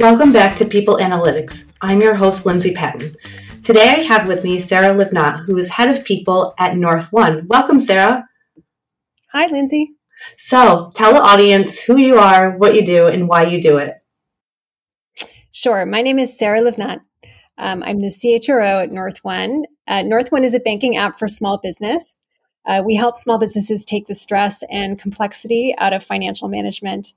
Welcome 0.00 0.32
back 0.32 0.56
to 0.56 0.64
People 0.64 0.96
Analytics. 0.96 1.74
I'm 1.82 2.00
your 2.00 2.14
host, 2.14 2.46
Lindsay 2.46 2.74
Patton. 2.74 3.14
Today 3.62 3.88
I 3.88 4.02
have 4.02 4.26
with 4.26 4.44
me 4.44 4.58
Sarah 4.58 4.94
Livnat, 4.94 5.44
who 5.44 5.56
is 5.56 5.70
head 5.70 5.94
of 5.94 6.04
people 6.04 6.54
at 6.58 6.76
North 6.76 7.12
One. 7.12 7.46
Welcome, 7.48 7.78
Sarah. 7.78 8.26
Hi, 9.32 9.46
Lindsay. 9.46 9.92
So, 10.36 10.90
tell 10.94 11.12
the 11.12 11.20
audience 11.20 11.80
who 11.80 11.96
you 11.96 12.18
are, 12.18 12.56
what 12.56 12.74
you 12.74 12.84
do, 12.84 13.08
and 13.08 13.28
why 13.28 13.44
you 13.44 13.60
do 13.60 13.78
it. 13.78 13.92
Sure. 15.50 15.84
My 15.86 16.02
name 16.02 16.18
is 16.18 16.38
Sarah 16.38 16.60
Livnat. 16.60 17.00
Um, 17.58 17.82
I'm 17.82 18.00
the 18.00 18.08
CHRO 18.08 18.84
at 18.84 18.90
North 18.90 19.18
One. 19.22 19.64
Uh, 19.86 20.02
North 20.02 20.32
One 20.32 20.44
is 20.44 20.54
a 20.54 20.60
banking 20.60 20.96
app 20.96 21.18
for 21.18 21.28
small 21.28 21.58
business. 21.62 22.16
Uh, 22.66 22.82
we 22.84 22.94
help 22.94 23.18
small 23.18 23.38
businesses 23.38 23.84
take 23.84 24.06
the 24.06 24.14
stress 24.14 24.60
and 24.70 24.98
complexity 24.98 25.74
out 25.78 25.92
of 25.92 26.04
financial 26.04 26.48
management. 26.48 27.14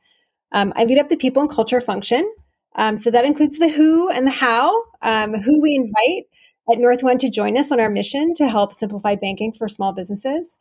Um, 0.51 0.73
I 0.75 0.85
lead 0.85 0.99
up 0.99 1.09
the 1.09 1.17
people 1.17 1.41
and 1.41 1.51
culture 1.51 1.81
function. 1.81 2.31
Um, 2.75 2.97
so 2.97 3.11
that 3.11 3.25
includes 3.25 3.59
the 3.59 3.69
who 3.69 4.09
and 4.09 4.25
the 4.25 4.31
how, 4.31 4.83
um, 5.01 5.33
who 5.33 5.61
we 5.61 5.75
invite 5.75 6.25
at 6.71 6.79
North 6.79 7.03
One 7.03 7.17
to 7.19 7.29
join 7.29 7.57
us 7.57 7.71
on 7.71 7.79
our 7.79 7.89
mission 7.89 8.33
to 8.35 8.47
help 8.47 8.73
simplify 8.73 9.15
banking 9.15 9.53
for 9.53 9.67
small 9.67 9.93
businesses, 9.93 10.59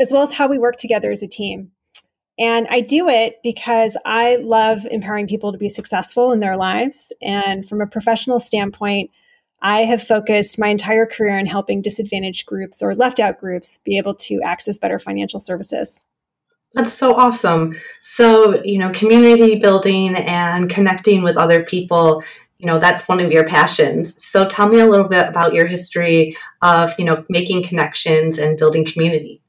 as 0.00 0.10
well 0.10 0.22
as 0.22 0.32
how 0.32 0.48
we 0.48 0.58
work 0.58 0.76
together 0.76 1.10
as 1.10 1.22
a 1.22 1.28
team. 1.28 1.70
And 2.38 2.66
I 2.68 2.80
do 2.80 3.08
it 3.08 3.38
because 3.44 3.96
I 4.04 4.36
love 4.36 4.86
empowering 4.90 5.28
people 5.28 5.52
to 5.52 5.58
be 5.58 5.68
successful 5.68 6.32
in 6.32 6.40
their 6.40 6.56
lives. 6.56 7.12
And 7.22 7.68
from 7.68 7.80
a 7.80 7.86
professional 7.86 8.40
standpoint, 8.40 9.10
I 9.64 9.84
have 9.84 10.02
focused 10.02 10.58
my 10.58 10.68
entire 10.68 11.06
career 11.06 11.38
on 11.38 11.46
helping 11.46 11.80
disadvantaged 11.80 12.44
groups 12.44 12.82
or 12.82 12.94
left 12.94 13.18
out 13.18 13.40
groups 13.40 13.80
be 13.82 13.96
able 13.96 14.14
to 14.16 14.42
access 14.42 14.78
better 14.78 14.98
financial 14.98 15.40
services. 15.40 16.04
That's 16.74 16.92
so 16.92 17.14
awesome. 17.14 17.74
So, 17.98 18.62
you 18.62 18.78
know, 18.78 18.90
community 18.90 19.56
building 19.56 20.16
and 20.16 20.68
connecting 20.68 21.22
with 21.22 21.38
other 21.38 21.62
people, 21.62 22.22
you 22.58 22.66
know, 22.66 22.78
that's 22.78 23.08
one 23.08 23.20
of 23.20 23.32
your 23.32 23.46
passions. 23.46 24.22
So, 24.22 24.46
tell 24.46 24.68
me 24.68 24.80
a 24.80 24.86
little 24.86 25.08
bit 25.08 25.26
about 25.28 25.54
your 25.54 25.66
history 25.66 26.36
of, 26.60 26.92
you 26.98 27.06
know, 27.06 27.24
making 27.30 27.62
connections 27.62 28.36
and 28.36 28.58
building 28.58 28.84
community. 28.84 29.40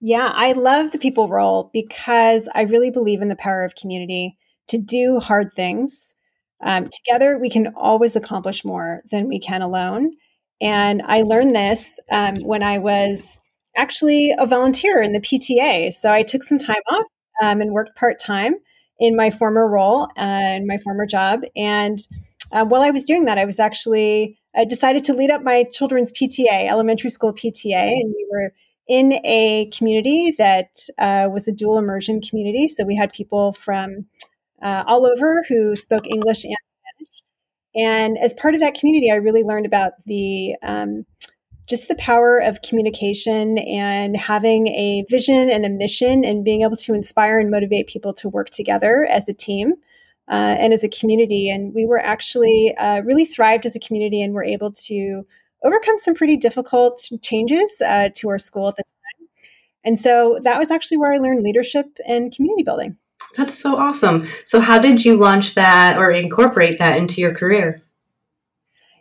Yeah, 0.00 0.32
I 0.34 0.52
love 0.52 0.90
the 0.90 0.98
people 0.98 1.28
role 1.28 1.70
because 1.72 2.48
I 2.52 2.62
really 2.62 2.90
believe 2.90 3.22
in 3.22 3.28
the 3.28 3.36
power 3.36 3.62
of 3.64 3.76
community 3.76 4.36
to 4.66 4.78
do 4.78 5.20
hard 5.20 5.52
things. 5.54 6.16
Um, 6.62 6.88
together, 6.88 7.38
we 7.38 7.50
can 7.50 7.72
always 7.76 8.16
accomplish 8.16 8.64
more 8.64 9.02
than 9.10 9.28
we 9.28 9.40
can 9.40 9.62
alone. 9.62 10.12
And 10.60 11.02
I 11.04 11.22
learned 11.22 11.56
this 11.56 11.98
um, 12.10 12.36
when 12.36 12.62
I 12.62 12.78
was 12.78 13.40
actually 13.76 14.34
a 14.38 14.46
volunteer 14.46 15.02
in 15.02 15.12
the 15.12 15.20
PTA. 15.20 15.92
So 15.92 16.12
I 16.12 16.22
took 16.22 16.44
some 16.44 16.58
time 16.58 16.82
off 16.88 17.06
um, 17.42 17.60
and 17.60 17.72
worked 17.72 17.96
part 17.96 18.20
time 18.20 18.54
in 18.98 19.16
my 19.16 19.30
former 19.30 19.68
role 19.68 20.08
uh, 20.16 20.60
my 20.64 20.78
former 20.78 21.06
job. 21.06 21.42
And 21.56 21.98
uh, 22.52 22.64
while 22.64 22.82
I 22.82 22.90
was 22.90 23.04
doing 23.04 23.24
that, 23.24 23.38
I 23.38 23.44
was 23.44 23.58
actually 23.58 24.38
I 24.54 24.64
decided 24.64 25.04
to 25.04 25.14
lead 25.14 25.30
up 25.30 25.42
my 25.42 25.64
children's 25.72 26.12
PTA, 26.12 26.68
elementary 26.68 27.10
school 27.10 27.32
PTA, 27.32 27.88
and 27.88 28.14
we 28.14 28.26
were 28.30 28.52
in 28.86 29.14
a 29.24 29.70
community 29.76 30.34
that 30.38 30.68
uh, 30.98 31.28
was 31.32 31.48
a 31.48 31.52
dual 31.52 31.78
immersion 31.78 32.20
community. 32.20 32.68
So 32.68 32.84
we 32.84 32.94
had 32.94 33.12
people 33.12 33.52
from 33.54 34.06
uh, 34.62 34.84
all 34.86 35.06
over 35.06 35.44
who 35.48 35.74
spoke 35.74 36.06
English 36.06 36.44
and 36.44 36.56
Spanish. 36.96 37.22
And 37.74 38.18
as 38.18 38.34
part 38.34 38.54
of 38.54 38.60
that 38.60 38.74
community, 38.74 39.10
I 39.10 39.16
really 39.16 39.42
learned 39.42 39.66
about 39.66 39.92
the 40.06 40.56
um, 40.62 41.04
just 41.68 41.88
the 41.88 41.94
power 41.96 42.38
of 42.38 42.62
communication 42.62 43.58
and 43.58 44.16
having 44.16 44.66
a 44.68 45.04
vision 45.08 45.48
and 45.48 45.64
a 45.64 45.70
mission 45.70 46.24
and 46.24 46.44
being 46.44 46.62
able 46.62 46.76
to 46.76 46.92
inspire 46.92 47.38
and 47.38 47.50
motivate 47.50 47.86
people 47.86 48.12
to 48.14 48.28
work 48.28 48.50
together 48.50 49.06
as 49.08 49.28
a 49.28 49.34
team. 49.34 49.74
Uh, 50.28 50.54
and 50.58 50.72
as 50.72 50.84
a 50.84 50.88
community, 50.88 51.50
and 51.50 51.74
we 51.74 51.84
were 51.84 51.98
actually 51.98 52.72
uh, 52.76 53.02
really 53.02 53.24
thrived 53.24 53.66
as 53.66 53.74
a 53.74 53.80
community, 53.80 54.22
and 54.22 54.32
were 54.32 54.44
able 54.44 54.70
to 54.70 55.26
overcome 55.64 55.98
some 55.98 56.14
pretty 56.14 56.36
difficult 56.36 57.10
changes 57.22 57.70
uh, 57.84 58.08
to 58.14 58.28
our 58.28 58.38
school 58.38 58.68
at 58.68 58.76
the 58.76 58.84
time. 58.84 59.28
And 59.84 59.98
so 59.98 60.38
that 60.42 60.58
was 60.58 60.70
actually 60.70 60.98
where 60.98 61.12
I 61.12 61.18
learned 61.18 61.42
leadership 61.42 61.86
and 62.06 62.32
community 62.32 62.62
building. 62.62 62.96
That's 63.36 63.58
so 63.58 63.76
awesome. 63.76 64.26
So, 64.44 64.60
how 64.60 64.80
did 64.80 65.04
you 65.04 65.16
launch 65.16 65.54
that 65.54 65.98
or 65.98 66.10
incorporate 66.10 66.78
that 66.78 66.98
into 66.98 67.20
your 67.20 67.34
career? 67.34 67.82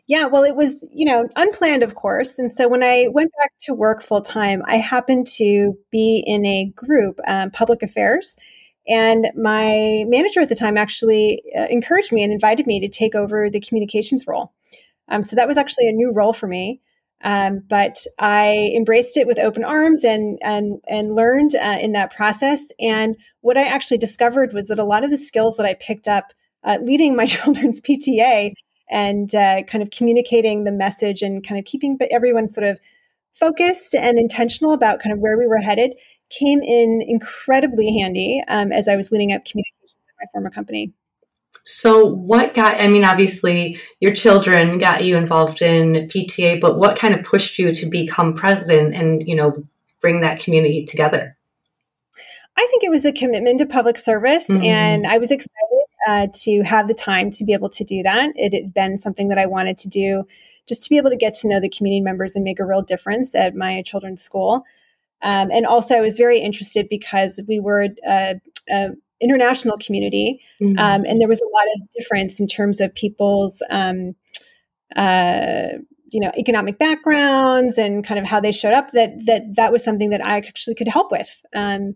Yeah, 0.08 0.26
well, 0.26 0.44
it 0.44 0.56
was, 0.56 0.84
you 0.94 1.06
know, 1.06 1.30
unplanned, 1.38 1.84
of 1.84 1.96
course. 1.96 2.38
And 2.38 2.54
so 2.54 2.68
when 2.68 2.84
I 2.84 3.08
went 3.14 3.32
back 3.38 3.54
to 3.62 3.74
work 3.74 4.02
full 4.02 4.22
time, 4.22 4.62
I 4.66 4.76
happened 4.76 5.26
to 5.38 5.78
be 5.90 6.22
in 6.28 6.46
a 6.46 6.66
group, 6.76 7.18
um, 7.28 7.52
public 7.52 7.82
affairs. 7.82 8.36
And 8.90 9.30
my 9.38 10.04
manager 10.08 10.42
at 10.42 10.50
the 10.50 10.56
time 10.56 10.76
actually 10.76 11.42
uh, 11.58 11.68
encouraged 11.70 12.12
me 12.12 12.24
and 12.24 12.34
invited 12.34 12.68
me 12.68 12.82
to 12.82 12.90
take 12.90 13.16
over 13.16 13.50
the 13.50 13.62
communications 13.62 14.28
role. 14.28 14.52
Um, 15.08 15.24
so 15.24 15.36
that 15.36 15.48
was 15.48 15.58
actually 15.58 15.88
a 15.88 15.94
new 15.94 16.12
role 16.12 16.34
for 16.34 16.48
me. 16.48 16.82
Um, 17.24 17.62
but 17.70 17.98
I 18.20 18.72
embraced 18.76 19.18
it 19.18 19.28
with 19.28 19.40
open 19.40 19.64
arms 19.64 20.04
and 20.04 20.40
and 20.44 20.84
and 20.90 21.16
learned 21.16 21.56
uh, 21.56 21.78
in 21.82 21.92
that 21.92 22.12
process. 22.12 22.72
And 22.80 23.16
what 23.42 23.58
I 23.58 23.64
actually 23.64 23.98
discovered 23.98 24.54
was 24.54 24.68
that 24.68 24.80
a 24.80 24.86
lot 24.86 25.04
of 25.04 25.12
the 25.12 25.18
skills 25.18 25.58
that 25.58 25.66
I 25.66 25.76
picked 25.76 26.08
up 26.08 26.34
uh, 26.64 26.80
leading 26.82 27.16
my 27.16 27.26
children's 27.28 27.82
PTA 27.82 28.54
and 28.90 29.34
uh, 29.34 29.64
kind 29.64 29.82
of 29.82 29.90
communicating 29.90 30.64
the 30.64 30.72
message 30.72 31.22
and 31.22 31.46
kind 31.48 31.58
of 31.58 31.66
keeping 31.66 31.98
everyone 32.12 32.50
sort 32.50 32.68
of 32.68 32.80
focused 33.34 33.96
and 33.96 34.20
intentional 34.20 34.74
about 34.74 35.00
kind 35.00 35.14
of 35.14 35.20
where 35.20 35.38
we 35.38 35.48
were 35.48 35.58
headed 35.58 35.96
came 36.30 36.62
in 36.62 37.02
incredibly 37.02 37.98
handy 38.00 38.44
um, 38.48 38.72
as 38.72 38.88
I 38.88 38.96
was 38.96 39.12
leading 39.12 39.32
up 39.32 39.46
communications 39.46 39.98
at 40.10 40.16
my 40.20 40.26
former 40.34 40.50
company. 40.50 40.94
So, 41.74 42.06
what 42.06 42.54
got, 42.54 42.82
I 42.82 42.90
mean, 42.90 43.06
obviously 43.06 43.80
your 44.02 44.14
children 44.14 44.78
got 44.78 45.06
you 45.06 45.16
involved 45.16 45.62
in 45.62 46.10
PTA, 46.10 46.60
but 46.60 46.78
what 46.78 46.98
kind 46.98 47.14
of 47.14 47.24
pushed 47.24 47.58
you 47.58 47.74
to 47.74 47.86
become 47.86 48.34
president 48.34 48.94
and, 48.94 49.26
you 49.26 49.38
know, 49.38 49.54
bring 50.02 50.20
that 50.20 50.42
community 50.42 50.86
together? 50.86 51.38
I 52.58 52.68
think 52.70 52.84
it 52.84 52.92
was 52.92 53.06
a 53.06 53.14
commitment 53.14 53.60
to 53.60 53.66
public 53.66 53.98
service, 53.98 54.48
mm-hmm. 54.48 54.62
and 54.64 55.08
I 55.08 55.18
was 55.18 55.32
excited 55.32 55.56
uh, 56.06 56.28
to 56.44 56.62
have 56.64 56.90
the 56.90 56.94
time 56.94 57.32
to 57.32 57.46
be 57.46 57.54
able 57.54 57.70
to 57.70 57.86
do 57.86 58.04
that. 58.04 58.34
It 58.36 58.54
had 58.54 58.74
been 58.74 58.98
something 58.98 59.30
that 59.30 59.38
I 59.38 59.46
wanted 59.46 59.78
to 59.78 59.88
do 59.88 60.28
just 60.68 60.84
to 60.84 60.90
be 60.90 60.98
able 60.98 61.12
to 61.12 61.16
get 61.16 61.36
to 61.36 61.48
know 61.48 61.62
the 61.62 61.70
community 61.70 62.02
members 62.02 62.36
and 62.36 62.44
make 62.44 62.60
a 62.60 62.66
real 62.66 62.82
difference 62.82 63.34
at 63.34 63.56
my 63.56 63.82
children's 63.84 64.22
school. 64.22 64.66
Um, 65.22 65.52
and 65.52 65.66
also, 65.66 65.96
I 65.96 66.02
was 66.02 66.18
very 66.18 66.40
interested 66.40 66.90
because 66.90 67.40
we 67.48 67.62
were 67.62 67.88
uh, 68.06 68.34
uh, 68.70 68.90
international 69.22 69.78
community, 69.78 70.42
mm-hmm. 70.62 70.78
um, 70.78 71.06
and 71.06 71.22
there 71.22 71.28
was 71.28 71.42
a 71.42 71.46
lot 71.46 71.66
of 71.76 71.90
difference 71.92 72.40
in 72.40 72.48
terms 72.48 72.82
of 72.82 72.94
people's, 72.96 73.62
um, 73.70 74.16
uh, 74.96 75.70
you 76.12 76.20
know, 76.20 76.32
economic 76.38 76.78
backgrounds 76.78 77.78
and 77.78 78.06
kind 78.06 78.20
of 78.20 78.26
how 78.26 78.40
they 78.40 78.52
showed 78.52 78.74
up. 78.74 78.92
That 78.92 79.12
that 79.26 79.56
that 79.56 79.72
was 79.72 79.84
something 79.84 80.10
that 80.10 80.26
I 80.26 80.38
actually 80.38 80.76
could 80.76 80.88
help 80.88 81.12
with. 81.12 81.42
Um, 81.54 81.96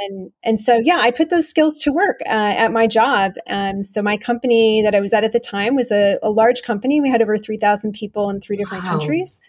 and 0.00 0.30
and 0.44 0.60
so 0.60 0.80
yeah, 0.82 0.98
I 0.98 1.10
put 1.10 1.30
those 1.30 1.48
skills 1.48 1.78
to 1.78 1.92
work 1.92 2.20
uh, 2.26 2.54
at 2.56 2.72
my 2.72 2.86
job. 2.86 3.32
Um, 3.48 3.82
so 3.82 4.02
my 4.02 4.16
company 4.16 4.82
that 4.82 4.94
I 4.94 5.00
was 5.00 5.12
at 5.12 5.24
at 5.24 5.32
the 5.32 5.40
time 5.40 5.74
was 5.74 5.90
a, 5.90 6.18
a 6.22 6.30
large 6.30 6.62
company. 6.62 7.00
We 7.00 7.08
had 7.08 7.22
over 7.22 7.38
three 7.38 7.58
thousand 7.58 7.92
people 7.92 8.28
in 8.28 8.40
three 8.40 8.56
different 8.56 8.84
wow. 8.84 8.90
countries 8.90 9.40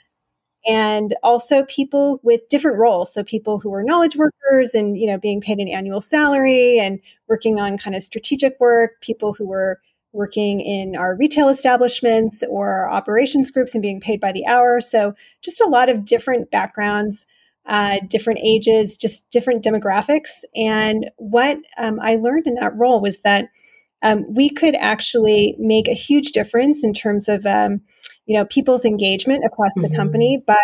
and 0.67 1.15
also 1.23 1.63
people 1.65 2.19
with 2.23 2.47
different 2.49 2.79
roles. 2.79 3.13
So 3.13 3.23
people 3.23 3.59
who 3.59 3.69
were 3.69 3.83
knowledge 3.83 4.15
workers 4.15 4.73
and 4.73 4.97
you 4.97 5.07
know 5.07 5.17
being 5.17 5.41
paid 5.41 5.59
an 5.59 5.67
annual 5.67 6.01
salary 6.01 6.79
and 6.79 6.99
working 7.27 7.59
on 7.59 7.77
kind 7.77 7.95
of 7.95 8.03
strategic 8.03 8.59
work 8.59 9.01
people 9.01 9.33
who 9.33 9.47
were 9.47 9.79
working 10.11 10.59
in 10.59 10.95
our 10.95 11.15
retail 11.15 11.49
establishments 11.49 12.43
or 12.49 12.89
operations 12.89 13.51
groups 13.51 13.75
and 13.75 13.81
being 13.83 14.01
paid 14.01 14.19
by 14.19 14.31
the 14.31 14.45
hour. 14.47 14.81
So 14.81 15.13
just 15.43 15.61
a 15.61 15.67
lot 15.67 15.87
of 15.87 16.03
different 16.05 16.49
backgrounds 16.49 17.25
uh, 17.65 17.99
different 18.07 18.39
ages 18.43 18.97
just 18.97 19.29
different 19.29 19.63
demographics. 19.63 20.43
And 20.55 21.09
what 21.17 21.57
um, 21.77 21.99
i 22.01 22.15
learned 22.15 22.47
in 22.47 22.55
that 22.55 22.75
role 22.75 23.01
was 23.01 23.21
that 23.21 23.49
um, 24.01 24.25
we 24.33 24.49
could 24.49 24.75
actually 24.75 25.55
make 25.59 25.87
a 25.87 25.93
huge 25.93 26.31
difference 26.31 26.83
in 26.83 26.93
terms 26.93 27.27
of 27.27 27.45
um, 27.45 27.81
you 28.29 28.37
know 28.37 28.45
people's 28.45 28.85
engagement 28.85 29.43
across 29.43 29.73
mm-hmm. 29.77 29.91
the 29.91 29.97
company 29.97 30.41
by 30.45 30.55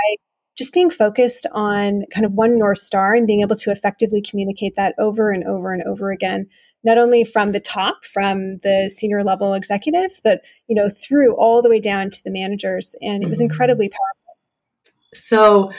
just 0.57 0.73
being 0.73 0.89
focused 0.89 1.47
on 1.51 2.03
kind 2.13 2.25
of 2.25 2.31
one 2.31 2.57
north 2.57 2.77
star 2.77 3.13
and 3.13 3.27
being 3.27 3.41
able 3.41 3.57
to 3.57 3.71
effectively 3.71 4.21
communicate 4.21 4.75
that 4.77 4.95
over 4.97 5.31
and 5.31 5.43
over 5.43 5.73
and 5.73 5.83
over 5.83 6.11
again 6.11 6.47
not 6.85 6.99
only 6.99 7.25
from 7.25 7.51
the 7.51 7.59
top 7.59 8.05
from 8.05 8.59
the 8.63 8.89
senior 8.95 9.23
level 9.23 9.55
executives 9.55 10.21
but 10.23 10.41
you 10.67 10.75
know 10.75 10.87
through 10.87 11.35
all 11.35 11.61
the 11.61 11.69
way 11.69 11.79
down 11.79 12.09
to 12.09 12.23
the 12.23 12.31
managers 12.31 12.95
and 13.01 13.23
it 13.23 13.27
was 13.27 13.39
mm-hmm. 13.39 13.51
incredibly 13.51 13.89
powerful 13.89 14.93
so 15.13 15.71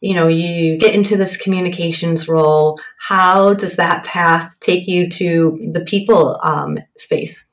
you 0.00 0.14
know 0.14 0.28
you 0.28 0.78
get 0.78 0.94
into 0.94 1.16
this 1.16 1.36
communications 1.36 2.28
role 2.28 2.78
how 2.98 3.52
does 3.54 3.74
that 3.74 4.04
path 4.04 4.54
take 4.60 4.86
you 4.86 5.10
to 5.10 5.58
the 5.72 5.84
people 5.84 6.38
um, 6.44 6.78
space 6.96 7.50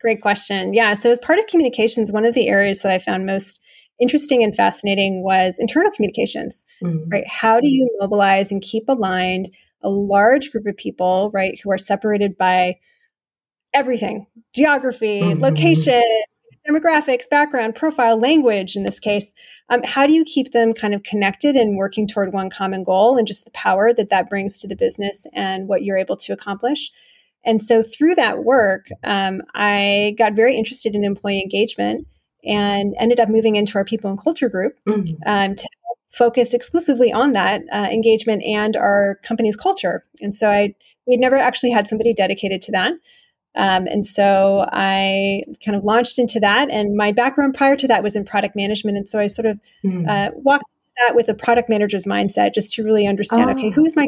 Great 0.00 0.20
question. 0.20 0.74
Yeah. 0.74 0.94
So, 0.94 1.10
as 1.10 1.18
part 1.18 1.38
of 1.38 1.46
communications, 1.46 2.12
one 2.12 2.24
of 2.24 2.34
the 2.34 2.48
areas 2.48 2.80
that 2.80 2.92
I 2.92 2.98
found 2.98 3.26
most 3.26 3.60
interesting 4.00 4.42
and 4.44 4.54
fascinating 4.54 5.22
was 5.22 5.56
internal 5.58 5.90
communications, 5.90 6.64
mm-hmm. 6.82 7.08
right? 7.08 7.26
How 7.26 7.60
do 7.60 7.68
you 7.68 7.88
mobilize 7.98 8.52
and 8.52 8.62
keep 8.62 8.84
aligned 8.88 9.50
a 9.82 9.90
large 9.90 10.50
group 10.50 10.66
of 10.66 10.76
people, 10.76 11.30
right, 11.32 11.58
who 11.62 11.70
are 11.70 11.78
separated 11.78 12.36
by 12.36 12.76
everything 13.74 14.26
geography, 14.54 15.20
mm-hmm. 15.20 15.42
location, 15.42 16.02
demographics, 16.68 17.28
background, 17.28 17.74
profile, 17.74 18.18
language 18.18 18.76
in 18.76 18.84
this 18.84 19.00
case. 19.00 19.32
Um, 19.68 19.82
how 19.84 20.06
do 20.06 20.12
you 20.12 20.24
keep 20.24 20.52
them 20.52 20.74
kind 20.74 20.94
of 20.94 21.02
connected 21.02 21.54
and 21.54 21.76
working 21.76 22.06
toward 22.06 22.32
one 22.32 22.50
common 22.50 22.84
goal 22.84 23.16
and 23.16 23.26
just 23.26 23.44
the 23.44 23.50
power 23.52 23.92
that 23.92 24.10
that 24.10 24.28
brings 24.28 24.58
to 24.60 24.68
the 24.68 24.76
business 24.76 25.26
and 25.32 25.68
what 25.68 25.82
you're 25.82 25.98
able 25.98 26.16
to 26.16 26.32
accomplish? 26.32 26.90
And 27.44 27.62
so 27.62 27.82
through 27.82 28.14
that 28.16 28.44
work, 28.44 28.88
um, 29.04 29.42
I 29.54 30.14
got 30.18 30.34
very 30.34 30.56
interested 30.56 30.94
in 30.94 31.04
employee 31.04 31.40
engagement 31.40 32.06
and 32.44 32.94
ended 32.98 33.20
up 33.20 33.28
moving 33.28 33.56
into 33.56 33.76
our 33.76 33.84
people 33.84 34.10
and 34.10 34.20
culture 34.20 34.48
group 34.48 34.78
mm-hmm. 34.86 35.14
um, 35.26 35.54
to 35.54 35.68
focus 36.10 36.54
exclusively 36.54 37.12
on 37.12 37.32
that 37.32 37.62
uh, 37.72 37.88
engagement 37.90 38.42
and 38.44 38.76
our 38.76 39.18
company's 39.22 39.56
culture. 39.56 40.04
And 40.20 40.34
so 40.34 40.50
I 40.50 40.74
we'd 41.06 41.20
never 41.20 41.36
actually 41.36 41.70
had 41.70 41.88
somebody 41.88 42.12
dedicated 42.12 42.60
to 42.62 42.72
that. 42.72 42.92
Um, 43.54 43.86
and 43.86 44.04
so 44.04 44.66
I 44.70 45.42
kind 45.64 45.76
of 45.76 45.82
launched 45.82 46.18
into 46.18 46.38
that. 46.40 46.70
And 46.70 46.96
my 46.96 47.12
background 47.12 47.54
prior 47.54 47.76
to 47.76 47.88
that 47.88 48.02
was 48.02 48.14
in 48.14 48.24
product 48.24 48.54
management. 48.54 48.98
And 48.98 49.08
so 49.08 49.18
I 49.18 49.26
sort 49.26 49.46
of 49.46 49.58
mm. 49.84 50.06
uh, 50.06 50.30
walked 50.34 50.64
into 50.70 50.90
that 51.06 51.16
with 51.16 51.28
a 51.28 51.34
product 51.34 51.68
manager's 51.68 52.04
mindset 52.04 52.54
just 52.54 52.74
to 52.74 52.84
really 52.84 53.06
understand 53.06 53.48
oh. 53.48 53.52
okay, 53.54 53.70
who 53.70 53.84
is 53.84 53.96
my 53.96 54.06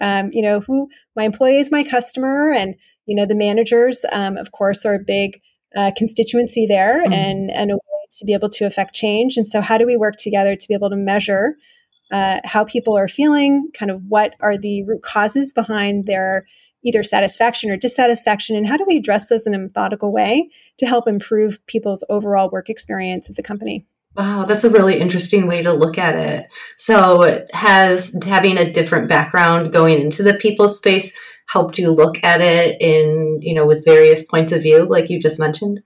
um, 0.00 0.30
you 0.32 0.42
know, 0.42 0.60
who 0.60 0.88
my 1.14 1.24
employee 1.24 1.58
is 1.58 1.70
my 1.70 1.84
customer, 1.84 2.52
and 2.52 2.74
you 3.06 3.16
know, 3.16 3.26
the 3.26 3.36
managers, 3.36 4.04
um, 4.12 4.36
of 4.36 4.52
course, 4.52 4.84
are 4.84 4.94
a 4.94 5.04
big 5.04 5.40
uh, 5.76 5.92
constituency 5.96 6.66
there, 6.66 7.02
mm. 7.04 7.12
and 7.12 7.50
and 7.54 7.70
a 7.70 7.74
way 7.74 7.80
to 8.18 8.24
be 8.24 8.34
able 8.34 8.48
to 8.50 8.64
affect 8.64 8.94
change. 8.94 9.36
And 9.36 9.48
so, 9.48 9.60
how 9.60 9.78
do 9.78 9.86
we 9.86 9.96
work 9.96 10.16
together 10.16 10.56
to 10.56 10.68
be 10.68 10.74
able 10.74 10.90
to 10.90 10.96
measure 10.96 11.56
uh, 12.12 12.40
how 12.44 12.64
people 12.64 12.96
are 12.96 13.08
feeling? 13.08 13.68
Kind 13.74 13.90
of 13.90 14.02
what 14.08 14.34
are 14.40 14.56
the 14.56 14.84
root 14.84 15.02
causes 15.02 15.52
behind 15.52 16.06
their 16.06 16.46
either 16.84 17.02
satisfaction 17.02 17.70
or 17.70 17.76
dissatisfaction 17.76 18.54
and 18.54 18.68
how 18.68 18.76
do 18.76 18.84
we 18.86 18.96
address 18.96 19.26
those 19.26 19.46
in 19.46 19.54
a 19.54 19.58
methodical 19.58 20.12
way 20.12 20.48
to 20.78 20.86
help 20.86 21.08
improve 21.08 21.58
people's 21.66 22.04
overall 22.08 22.48
work 22.50 22.70
experience 22.70 23.28
at 23.28 23.34
the 23.34 23.42
company 23.42 23.84
Wow, 24.16 24.44
that's 24.44 24.64
a 24.64 24.70
really 24.70 24.98
interesting 24.98 25.46
way 25.46 25.62
to 25.62 25.72
look 25.72 25.98
at 25.98 26.14
it. 26.14 26.46
So, 26.78 27.44
has 27.52 28.16
having 28.24 28.56
a 28.56 28.72
different 28.72 29.08
background 29.08 29.72
going 29.72 30.00
into 30.00 30.22
the 30.22 30.34
people 30.34 30.68
space 30.68 31.18
helped 31.48 31.78
you 31.78 31.90
look 31.90 32.16
at 32.24 32.40
it 32.40 32.80
in, 32.80 33.38
you 33.42 33.54
know, 33.54 33.66
with 33.66 33.84
various 33.84 34.24
points 34.26 34.52
of 34.52 34.62
view, 34.62 34.84
like 34.84 35.10
you 35.10 35.20
just 35.20 35.38
mentioned? 35.38 35.80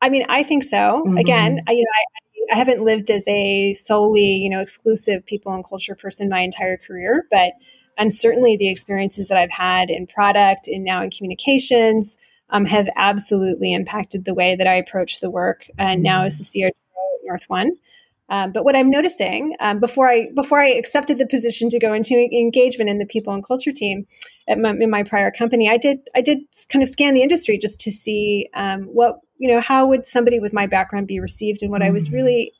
I 0.00 0.10
mean, 0.10 0.24
I 0.28 0.42
think 0.42 0.64
so. 0.64 1.04
Mm-hmm. 1.06 1.16
Again, 1.16 1.60
I, 1.66 1.72
you 1.72 1.84
know, 1.84 2.50
I, 2.50 2.54
I 2.54 2.58
haven't 2.58 2.84
lived 2.84 3.08
as 3.08 3.26
a 3.28 3.72
solely, 3.74 4.20
you 4.20 4.50
know, 4.50 4.60
exclusive 4.60 5.24
people 5.24 5.52
and 5.54 5.66
culture 5.66 5.94
person 5.94 6.28
my 6.28 6.40
entire 6.40 6.76
career, 6.76 7.26
but 7.30 7.52
and 7.98 8.12
certainly 8.12 8.56
the 8.56 8.68
experiences 8.68 9.28
that 9.28 9.38
I've 9.38 9.50
had 9.50 9.90
in 9.90 10.06
product 10.06 10.66
and 10.66 10.82
now 10.82 11.02
in 11.02 11.10
communications 11.10 12.16
um, 12.50 12.66
have 12.66 12.88
absolutely 12.96 13.72
impacted 13.72 14.24
the 14.24 14.34
way 14.34 14.56
that 14.56 14.66
I 14.66 14.74
approach 14.74 15.20
the 15.20 15.30
work. 15.30 15.68
And 15.78 16.02
now 16.02 16.24
as 16.24 16.36
the 16.36 16.44
CEO 16.44 16.66
at 16.66 16.74
North 17.24 17.44
One. 17.48 17.72
Um, 18.28 18.52
but 18.52 18.64
what 18.64 18.74
I'm 18.74 18.88
noticing 18.88 19.54
um, 19.60 19.78
before 19.78 20.08
I 20.08 20.30
before 20.34 20.60
I 20.60 20.70
accepted 20.70 21.18
the 21.18 21.26
position 21.26 21.68
to 21.68 21.78
go 21.78 21.92
into 21.92 22.14
engagement 22.14 22.88
in 22.88 22.98
the 22.98 23.04
people 23.04 23.34
and 23.34 23.44
culture 23.44 23.72
team 23.72 24.06
at 24.48 24.58
my, 24.58 24.70
in 24.70 24.88
my 24.88 25.02
prior 25.02 25.30
company, 25.30 25.68
I 25.68 25.76
did 25.76 25.98
I 26.14 26.22
did 26.22 26.38
kind 26.70 26.82
of 26.82 26.88
scan 26.88 27.14
the 27.14 27.22
industry 27.22 27.58
just 27.58 27.78
to 27.80 27.90
see 27.90 28.48
um, 28.54 28.84
what 28.84 29.18
you 29.36 29.52
know 29.52 29.60
how 29.60 29.86
would 29.86 30.06
somebody 30.06 30.40
with 30.40 30.52
my 30.52 30.66
background 30.66 31.08
be 31.08 31.20
received, 31.20 31.62
and 31.62 31.70
what 31.70 31.82
mm-hmm. 31.82 31.88
I 31.88 31.92
was 31.92 32.08
mm. 32.08 32.14
really 32.14 32.52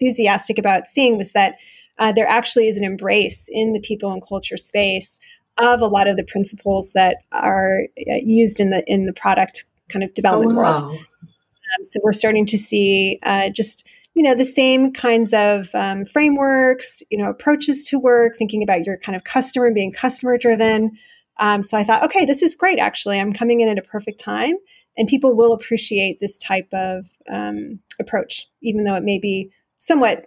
enthusiastic 0.00 0.56
about 0.56 0.86
seeing 0.86 1.18
was 1.18 1.32
that 1.32 1.56
uh, 1.98 2.12
there 2.12 2.28
actually 2.28 2.68
is 2.68 2.76
an 2.76 2.84
embrace 2.84 3.48
in 3.50 3.72
the 3.72 3.80
people 3.80 4.12
and 4.12 4.26
culture 4.26 4.56
space 4.56 5.18
of 5.58 5.80
a 5.80 5.86
lot 5.86 6.06
of 6.06 6.16
the 6.16 6.24
principles 6.24 6.92
that 6.92 7.16
are 7.32 7.82
uh, 8.10 8.14
used 8.22 8.60
in 8.60 8.70
the 8.70 8.84
in 8.90 9.04
the 9.06 9.12
product 9.12 9.64
kind 9.88 10.04
of 10.04 10.12
development 10.14 10.52
oh, 10.52 10.62
wow. 10.62 10.74
world. 10.74 11.04
Um, 11.74 11.84
so 11.84 12.00
we're 12.02 12.12
starting 12.12 12.46
to 12.46 12.58
see 12.58 13.18
uh, 13.22 13.50
just 13.50 13.86
you 14.14 14.22
know 14.22 14.34
the 14.34 14.44
same 14.44 14.92
kinds 14.92 15.32
of 15.32 15.68
um, 15.74 16.06
frameworks, 16.06 17.02
you 17.10 17.18
know 17.18 17.30
approaches 17.30 17.84
to 17.86 17.98
work, 17.98 18.36
thinking 18.36 18.62
about 18.62 18.84
your 18.84 18.98
kind 18.98 19.16
of 19.16 19.24
customer 19.24 19.66
and 19.66 19.74
being 19.74 19.92
customer 19.92 20.38
driven. 20.38 20.92
Um, 21.38 21.62
so 21.62 21.76
I 21.76 21.84
thought, 21.84 22.02
okay, 22.04 22.24
this 22.24 22.42
is 22.42 22.56
great. 22.56 22.78
Actually, 22.78 23.20
I'm 23.20 23.32
coming 23.32 23.60
in 23.60 23.68
at 23.68 23.78
a 23.78 23.82
perfect 23.82 24.20
time, 24.20 24.54
and 24.96 25.06
people 25.08 25.34
will 25.34 25.52
appreciate 25.52 26.18
this 26.20 26.38
type 26.38 26.68
of 26.72 27.06
um, 27.30 27.80
approach, 28.00 28.46
even 28.62 28.84
though 28.84 28.94
it 28.94 29.04
may 29.04 29.18
be 29.18 29.50
somewhat 29.78 30.26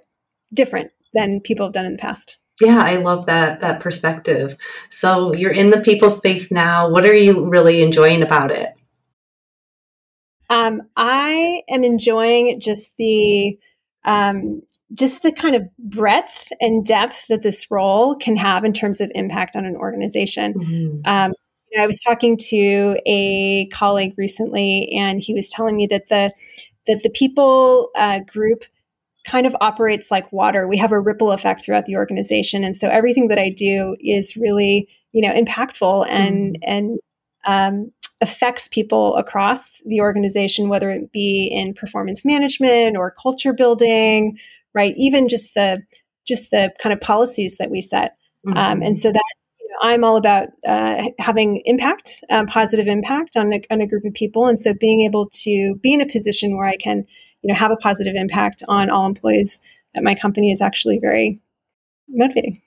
different 0.54 0.92
than 1.14 1.42
people 1.42 1.66
have 1.66 1.74
done 1.74 1.86
in 1.86 1.94
the 1.94 1.98
past. 1.98 2.38
Yeah, 2.62 2.82
I 2.84 2.98
love 2.98 3.26
that 3.26 3.62
that 3.62 3.80
perspective. 3.80 4.56
So 4.90 5.34
you're 5.34 5.52
in 5.52 5.70
the 5.70 5.82
people 5.82 6.10
space 6.10 6.52
now. 6.52 6.90
What 6.90 7.06
are 7.06 7.14
you 7.14 7.50
really 7.50 7.82
enjoying 7.82 8.22
about 8.22 8.52
it? 8.52 8.74
Um, 10.50 10.82
I 10.96 11.62
am 11.70 11.84
enjoying 11.84 12.60
just 12.60 12.94
the 12.98 13.58
um, 14.06 14.62
just 14.94 15.22
the 15.22 15.32
kind 15.32 15.56
of 15.56 15.64
breadth 15.78 16.52
and 16.60 16.86
depth 16.86 17.28
that 17.28 17.44
this 17.44 17.70
role 17.70 18.16
can 18.16 18.36
have 18.36 18.64
in 18.64 18.74
terms 18.74 19.02
of 19.02 19.12
impact 19.14 19.56
on 19.56 19.66
an 19.66 19.76
organization. 19.76 20.54
Mm-hmm. 20.54 21.02
Um, 21.06 21.34
you 21.70 21.78
know, 21.78 21.84
I 21.84 21.88
was 21.88 22.02
talking 22.02 22.38
to 22.50 22.98
a 23.06 23.68
colleague 23.68 24.16
recently, 24.18 24.90
and 24.96 25.22
he 25.22 25.34
was 25.34 25.50
telling 25.50 25.76
me 25.76 25.88
that 25.88 26.10
the 26.10 26.34
that 26.88 27.04
the 27.04 27.12
people 27.12 27.92
uh, 27.96 28.20
group 28.20 28.64
kind 29.26 29.46
of 29.46 29.56
operates 29.62 30.10
like 30.10 30.32
water. 30.32 30.68
We 30.68 30.78
have 30.78 30.92
a 30.92 31.00
ripple 31.00 31.32
effect 31.32 31.64
throughout 31.64 31.86
the 31.86 31.98
organization, 31.98 32.64
and 32.64 32.76
so 32.76 32.90
everything 32.90 33.28
that 33.28 33.38
I 33.38 33.50
do 33.50 33.96
is 34.00 34.36
really, 34.36 34.90
you 35.12 35.22
know, 35.22 35.34
impactful 35.34 36.08
and 36.10 36.56
mm. 36.56 36.64
and 36.66 37.00
um, 37.46 37.92
affects 38.22 38.68
people 38.68 39.16
across 39.16 39.82
the 39.86 40.02
organization, 40.02 40.70
whether 40.70 40.90
it 40.90 41.12
be 41.12 41.50
in 41.52 41.74
performance 41.74 42.26
management 42.26 42.98
or 42.98 43.16
culture 43.22 43.54
building, 43.54 44.38
right? 44.74 44.94
Even 44.98 45.28
just 45.28 45.54
the 45.54 45.82
just 46.28 46.52
the 46.52 46.72
kind 46.82 46.94
of 46.94 47.02
policies 47.02 47.58
that 47.58 47.72
we 47.72 47.82
set, 47.82 48.18
mm-hmm. 48.46 48.58
um, 48.58 48.82
and 48.84 48.98
so 48.98 49.12
that 49.12 49.24
I'm 49.82 50.04
all 50.04 50.18
about 50.18 50.50
uh, 50.68 51.10
having 51.18 51.62
impact, 51.66 52.24
um, 52.30 52.46
positive 52.46 52.88
impact 52.88 53.38
on 53.38 53.54
a, 53.54 53.62
on 53.72 53.82
a 53.82 53.88
group 53.88 54.04
of 54.06 54.14
people, 54.14 54.46
and 54.46 54.60
so 54.60 54.74
being 54.74 55.02
able 55.02 55.30
to 55.30 55.76
be 55.82 55.94
in 55.94 56.02
a 56.02 56.06
position 56.06 56.58
where 56.58 56.68
I 56.68 56.78
can 56.78 57.06
you 57.42 57.48
know 57.48 57.56
have 57.56 57.72
a 57.72 57.78
positive 57.78 58.16
impact 58.16 58.64
on 58.68 58.90
all 58.90 59.06
employees 59.06 59.60
at 59.96 60.04
my 60.04 60.14
company 60.14 60.52
is 60.52 60.62
actually 60.62 61.00
very 61.00 61.42
motivating. 62.10 62.62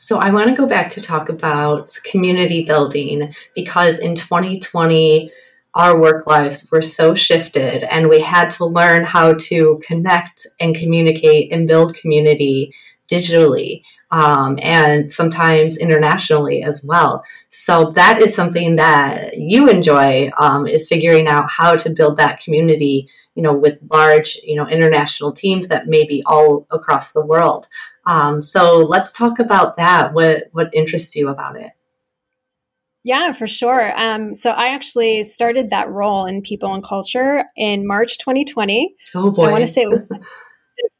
So 0.00 0.18
I 0.18 0.30
want 0.30 0.48
to 0.48 0.56
go 0.56 0.66
back 0.66 0.88
to 0.92 1.02
talk 1.02 1.28
about 1.28 1.86
community 2.06 2.64
building 2.64 3.34
because 3.54 3.98
in 3.98 4.14
2020 4.14 5.30
our 5.74 6.00
work 6.00 6.26
lives 6.26 6.66
were 6.72 6.80
so 6.80 7.14
shifted 7.14 7.84
and 7.84 8.08
we 8.08 8.22
had 8.22 8.50
to 8.52 8.64
learn 8.64 9.04
how 9.04 9.34
to 9.34 9.78
connect 9.86 10.46
and 10.58 10.74
communicate 10.74 11.52
and 11.52 11.68
build 11.68 11.94
community 11.94 12.72
digitally 13.12 13.82
um, 14.10 14.58
and 14.62 15.12
sometimes 15.12 15.76
internationally 15.76 16.62
as 16.62 16.82
well. 16.82 17.22
So 17.48 17.90
that 17.90 18.20
is 18.22 18.34
something 18.34 18.76
that 18.76 19.36
you 19.36 19.68
enjoy 19.68 20.30
um, 20.38 20.66
is 20.66 20.88
figuring 20.88 21.28
out 21.28 21.50
how 21.50 21.76
to 21.76 21.90
build 21.90 22.16
that 22.16 22.40
community, 22.40 23.06
you 23.34 23.42
know, 23.42 23.52
with 23.52 23.78
large, 23.90 24.38
you 24.42 24.56
know, 24.56 24.66
international 24.66 25.32
teams 25.32 25.68
that 25.68 25.88
may 25.88 26.04
be 26.04 26.22
all 26.26 26.66
across 26.70 27.12
the 27.12 27.24
world. 27.24 27.68
Um, 28.06 28.42
so 28.42 28.78
let's 28.78 29.12
talk 29.12 29.38
about 29.38 29.76
that. 29.76 30.14
What 30.14 30.44
what 30.52 30.72
interests 30.74 31.14
you 31.16 31.28
about 31.28 31.56
it? 31.56 31.72
Yeah, 33.02 33.32
for 33.32 33.46
sure. 33.46 33.92
Um, 33.98 34.34
so 34.34 34.50
I 34.50 34.68
actually 34.68 35.22
started 35.22 35.70
that 35.70 35.90
role 35.90 36.26
in 36.26 36.42
people 36.42 36.74
and 36.74 36.84
culture 36.84 37.44
in 37.56 37.86
March 37.86 38.18
2020. 38.18 38.94
Oh 39.14 39.30
boy! 39.30 39.46
I 39.46 39.52
want 39.52 39.66
to 39.66 39.72
say 39.72 39.82
it 39.82 39.88
was 39.88 40.06
the 40.08 40.20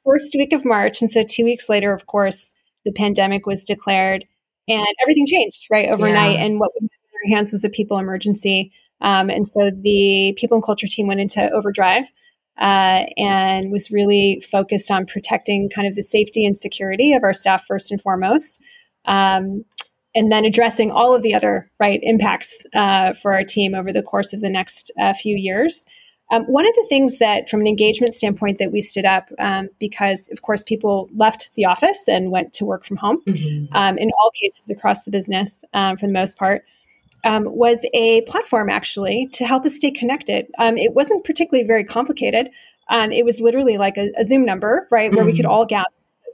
first 0.04 0.34
week 0.34 0.52
of 0.52 0.64
March, 0.64 1.00
and 1.00 1.10
so 1.10 1.22
two 1.22 1.44
weeks 1.44 1.68
later, 1.68 1.92
of 1.92 2.06
course, 2.06 2.54
the 2.84 2.92
pandemic 2.92 3.46
was 3.46 3.64
declared 3.64 4.24
and 4.68 4.86
everything 5.02 5.26
changed 5.26 5.66
right 5.70 5.90
overnight. 5.90 6.38
Yeah. 6.38 6.44
And 6.44 6.60
what 6.60 6.70
we 6.80 6.86
had 6.86 6.90
in 6.90 7.32
our 7.32 7.36
hands 7.36 7.52
was 7.52 7.64
a 7.64 7.70
people 7.70 7.98
emergency. 7.98 8.72
Um, 9.00 9.30
and 9.30 9.46
so 9.46 9.70
the 9.70 10.34
people 10.38 10.56
and 10.56 10.64
culture 10.64 10.86
team 10.86 11.06
went 11.06 11.20
into 11.20 11.50
overdrive 11.50 12.12
uh, 12.58 13.06
and 13.16 13.70
was 13.70 13.90
really 13.90 14.42
focused 14.50 14.90
on 14.90 15.06
protecting 15.06 15.70
kind 15.74 15.88
of 15.88 15.94
the 15.94 16.02
safety 16.02 16.44
and 16.44 16.58
security 16.58 17.12
of 17.12 17.22
our 17.22 17.34
staff 17.34 17.64
first 17.66 17.90
and 17.90 18.00
foremost. 18.00 18.62
Um, 19.06 19.64
and 20.14 20.32
then 20.32 20.44
addressing 20.44 20.90
all 20.90 21.14
of 21.14 21.22
the 21.22 21.34
other 21.34 21.70
right 21.78 22.00
impacts 22.02 22.66
uh, 22.74 23.12
for 23.14 23.32
our 23.32 23.44
team 23.44 23.74
over 23.74 23.92
the 23.92 24.02
course 24.02 24.32
of 24.32 24.40
the 24.40 24.50
next 24.50 24.90
uh, 24.98 25.14
few 25.14 25.36
years. 25.36 25.86
Um, 26.32 26.44
one 26.44 26.66
of 26.66 26.74
the 26.74 26.86
things 26.88 27.18
that, 27.18 27.48
from 27.48 27.60
an 27.60 27.66
engagement 27.66 28.14
standpoint, 28.14 28.58
that 28.58 28.70
we 28.70 28.80
stood 28.80 29.04
up 29.04 29.28
um, 29.38 29.68
because, 29.80 30.28
of 30.30 30.42
course, 30.42 30.62
people 30.62 31.08
left 31.14 31.50
the 31.54 31.64
office 31.64 32.00
and 32.06 32.30
went 32.30 32.52
to 32.54 32.64
work 32.64 32.84
from 32.84 32.98
home 32.98 33.20
mm-hmm. 33.26 33.74
um, 33.76 33.98
in 33.98 34.10
all 34.20 34.30
cases 34.40 34.70
across 34.70 35.02
the 35.02 35.10
business 35.10 35.64
um, 35.72 35.96
for 35.96 36.06
the 36.06 36.12
most 36.12 36.38
part. 36.38 36.64
Um, 37.24 37.44
was 37.44 37.84
a 37.92 38.22
platform 38.22 38.70
actually 38.70 39.28
to 39.32 39.46
help 39.46 39.64
us 39.64 39.76
stay 39.76 39.90
connected. 39.90 40.46
Um, 40.58 40.76
it 40.76 40.94
wasn't 40.94 41.24
particularly 41.24 41.66
very 41.66 41.84
complicated. 41.84 42.50
Um, 42.88 43.12
it 43.12 43.24
was 43.24 43.40
literally 43.40 43.78
like 43.78 43.96
a, 43.96 44.10
a 44.16 44.26
Zoom 44.26 44.44
number, 44.44 44.86
right, 44.90 45.10
where 45.10 45.20
mm-hmm. 45.20 45.26
we 45.26 45.36
could 45.36 45.44
mm-hmm. 45.44 45.52
all 45.52 45.66
gather. 45.66 45.86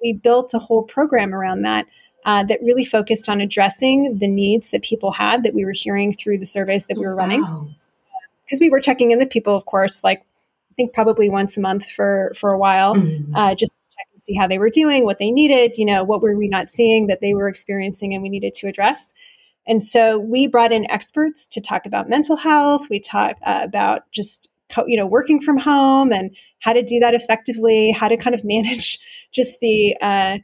We 0.03 0.13
built 0.13 0.55
a 0.55 0.59
whole 0.59 0.83
program 0.83 1.35
around 1.35 1.63
that. 1.63 1.87
Uh, 2.25 2.43
that 2.43 2.59
really 2.61 2.85
focused 2.85 3.29
on 3.29 3.41
addressing 3.41 4.19
the 4.19 4.27
needs 4.27 4.71
that 4.71 4.83
people 4.83 5.13
had 5.13 5.45
that 5.45 5.55
we 5.55 5.65
were 5.65 5.71
hearing 5.71 6.13
through 6.13 6.37
the 6.37 6.45
surveys 6.45 6.87
that 6.87 6.99
we 6.99 7.07
were 7.07 7.15
running. 7.15 7.41
Because 7.41 8.59
wow. 8.59 8.59
we 8.63 8.69
were 8.69 8.81
checking 8.81 9.13
in 9.13 9.19
with 9.21 9.31
people, 9.31 9.55
of 9.55 9.65
course, 9.65 10.03
like 10.03 10.23
I 10.23 10.75
think 10.75 10.93
probably 10.93 11.31
once 11.31 11.57
a 11.57 11.61
month 11.61 11.89
for 11.89 12.33
for 12.37 12.51
a 12.51 12.59
while, 12.59 12.97
mm-hmm. 12.97 13.33
uh, 13.33 13.55
just 13.55 13.71
to 13.71 13.79
check 13.97 14.07
and 14.13 14.23
see 14.25 14.35
how 14.35 14.49
they 14.49 14.59
were 14.59 14.71
doing, 14.71 15.05
what 15.05 15.21
they 15.21 15.31
needed, 15.31 15.79
you 15.79 15.85
know, 15.85 16.03
what 16.03 16.21
were 16.21 16.37
we 16.37 16.49
not 16.49 16.69
seeing 16.69 17.07
that 17.07 17.21
they 17.21 17.33
were 17.33 17.47
experiencing 17.47 18.13
and 18.13 18.25
we 18.25 18.29
needed 18.29 18.55
to 18.55 18.67
address. 18.67 19.15
And 19.67 19.83
so 19.83 20.19
we 20.19 20.47
brought 20.47 20.73
in 20.73 20.91
experts 20.91 21.47
to 21.49 21.61
talk 21.61 21.87
about 21.87 22.09
mental 22.09 22.37
health. 22.37 22.89
We 22.89 23.01
talked 23.01 23.41
uh, 23.45 23.61
about 23.63 24.03
just 24.13 24.49
co- 24.71 24.87
you 24.87 24.97
know 24.97 25.07
working 25.07 25.41
from 25.41 25.59
home 25.59 26.13
and 26.13 26.37
how 26.61 26.73
to 26.73 26.83
do 26.83 27.01
that 27.01 27.15
effectively, 27.15 27.91
how 27.91 28.09
to 28.09 28.17
kind 28.17 28.35
of 28.35 28.45
manage 28.45 28.99
just 29.33 29.61
the 29.61 29.97
uh, 30.01 30.39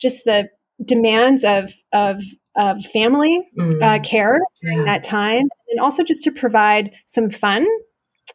just 0.00 0.24
the 0.24 0.48
demands 0.84 1.44
of 1.44 1.72
of, 1.92 2.22
of 2.56 2.84
family 2.86 3.48
mm. 3.58 3.82
uh, 3.82 4.00
care 4.02 4.40
during 4.62 4.78
yeah. 4.78 4.84
that 4.84 5.04
time, 5.04 5.48
and 5.70 5.80
also 5.80 6.02
just 6.02 6.24
to 6.24 6.30
provide 6.30 6.92
some 7.06 7.30
fun 7.30 7.66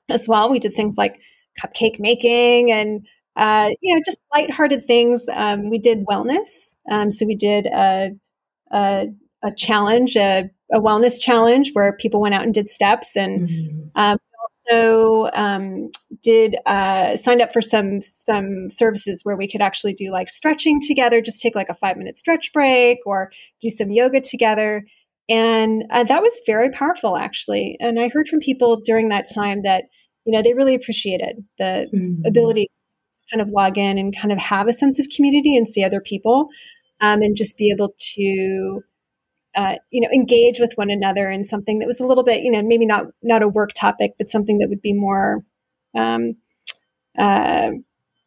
as 0.10 0.28
well. 0.28 0.50
We 0.50 0.60
did 0.60 0.74
things 0.74 0.96
like 0.98 1.20
cupcake 1.62 2.00
making 2.00 2.72
and 2.72 3.06
uh, 3.36 3.70
you 3.82 3.96
know 3.96 4.02
just 4.06 4.22
lighthearted 4.34 4.86
things. 4.86 5.26
Um, 5.32 5.70
we 5.70 5.78
did 5.78 6.06
wellness, 6.06 6.76
um, 6.90 7.12
so 7.12 7.26
we 7.26 7.36
did 7.36 7.66
a, 7.66 8.12
a 8.72 9.08
a 9.44 9.52
challenge, 9.54 10.16
a, 10.16 10.50
a, 10.72 10.80
wellness 10.80 11.20
challenge 11.20 11.72
where 11.74 11.94
people 11.94 12.22
went 12.22 12.36
out 12.36 12.44
and 12.44 12.54
did 12.54 12.70
steps 12.70 13.16
and 13.16 13.50
mm-hmm. 13.50 13.80
um, 13.96 14.18
also 14.72 15.30
um, 15.34 15.90
did 16.24 16.56
uh, 16.66 17.16
signed 17.16 17.42
up 17.42 17.54
for 17.54 17.62
some 17.62 18.02
some 18.02 18.70
services 18.70 19.22
where 19.24 19.36
we 19.36 19.48
could 19.48 19.62
actually 19.62 19.94
do 19.94 20.12
like 20.12 20.30
stretching 20.30 20.80
together, 20.82 21.22
just 21.22 21.42
take 21.42 21.56
like 21.56 21.70
a 21.70 21.76
five 21.76 21.98
minute 21.98 22.18
stretch 22.18 22.52
break 22.54 23.00
or 23.06 23.32
do 23.62 23.70
some 23.70 23.92
yoga 23.92 24.22
together. 24.22 24.86
And 25.30 25.86
uh, 25.92 26.04
that 26.04 26.22
was 26.22 26.42
very 26.46 26.70
powerful, 26.70 27.18
actually. 27.18 27.78
And 27.80 28.00
I 28.00 28.10
heard 28.10 28.28
from 28.28 28.40
people 28.40 28.82
during 28.84 29.10
that 29.10 29.28
time 29.34 29.62
that 29.64 29.86
you 30.26 30.34
know 30.34 30.42
they 30.42 30.54
really 30.54 30.76
appreciated 30.76 31.44
the 31.58 31.90
mm-hmm. 31.94 32.22
ability 32.26 32.66
to 32.66 33.38
kind 33.38 33.42
of 33.42 33.54
log 33.54 33.78
in 33.78 33.98
and 33.98 34.16
kind 34.16 34.32
of 34.32 34.38
have 34.38 34.68
a 34.68 34.74
sense 34.74 35.00
of 35.00 35.08
community 35.16 35.56
and 35.56 35.68
see 35.68 35.84
other 35.84 36.02
people, 36.02 36.50
um, 37.00 37.22
and 37.22 37.36
just 37.36 37.58
be 37.58 37.72
able 37.72 37.94
to 38.16 38.82
uh, 39.56 39.76
you 39.90 40.02
know 40.02 40.08
engage 40.14 40.60
with 40.60 40.74
one 40.76 40.90
another 40.90 41.30
in 41.30 41.44
something 41.44 41.80
that 41.80 41.88
was 41.88 42.00
a 42.00 42.08
little 42.08 42.24
bit 42.24 42.44
you 42.44 42.52
know 42.52 42.62
maybe 42.62 42.86
not 42.86 43.06
not 43.22 43.42
a 43.42 43.48
work 43.48 43.72
topic 43.74 44.14
but 44.18 44.30
something 44.30 44.60
that 44.60 44.70
would 44.70 44.82
be 44.82 44.94
more 44.94 45.44
um, 45.96 46.36
uh, 47.18 47.72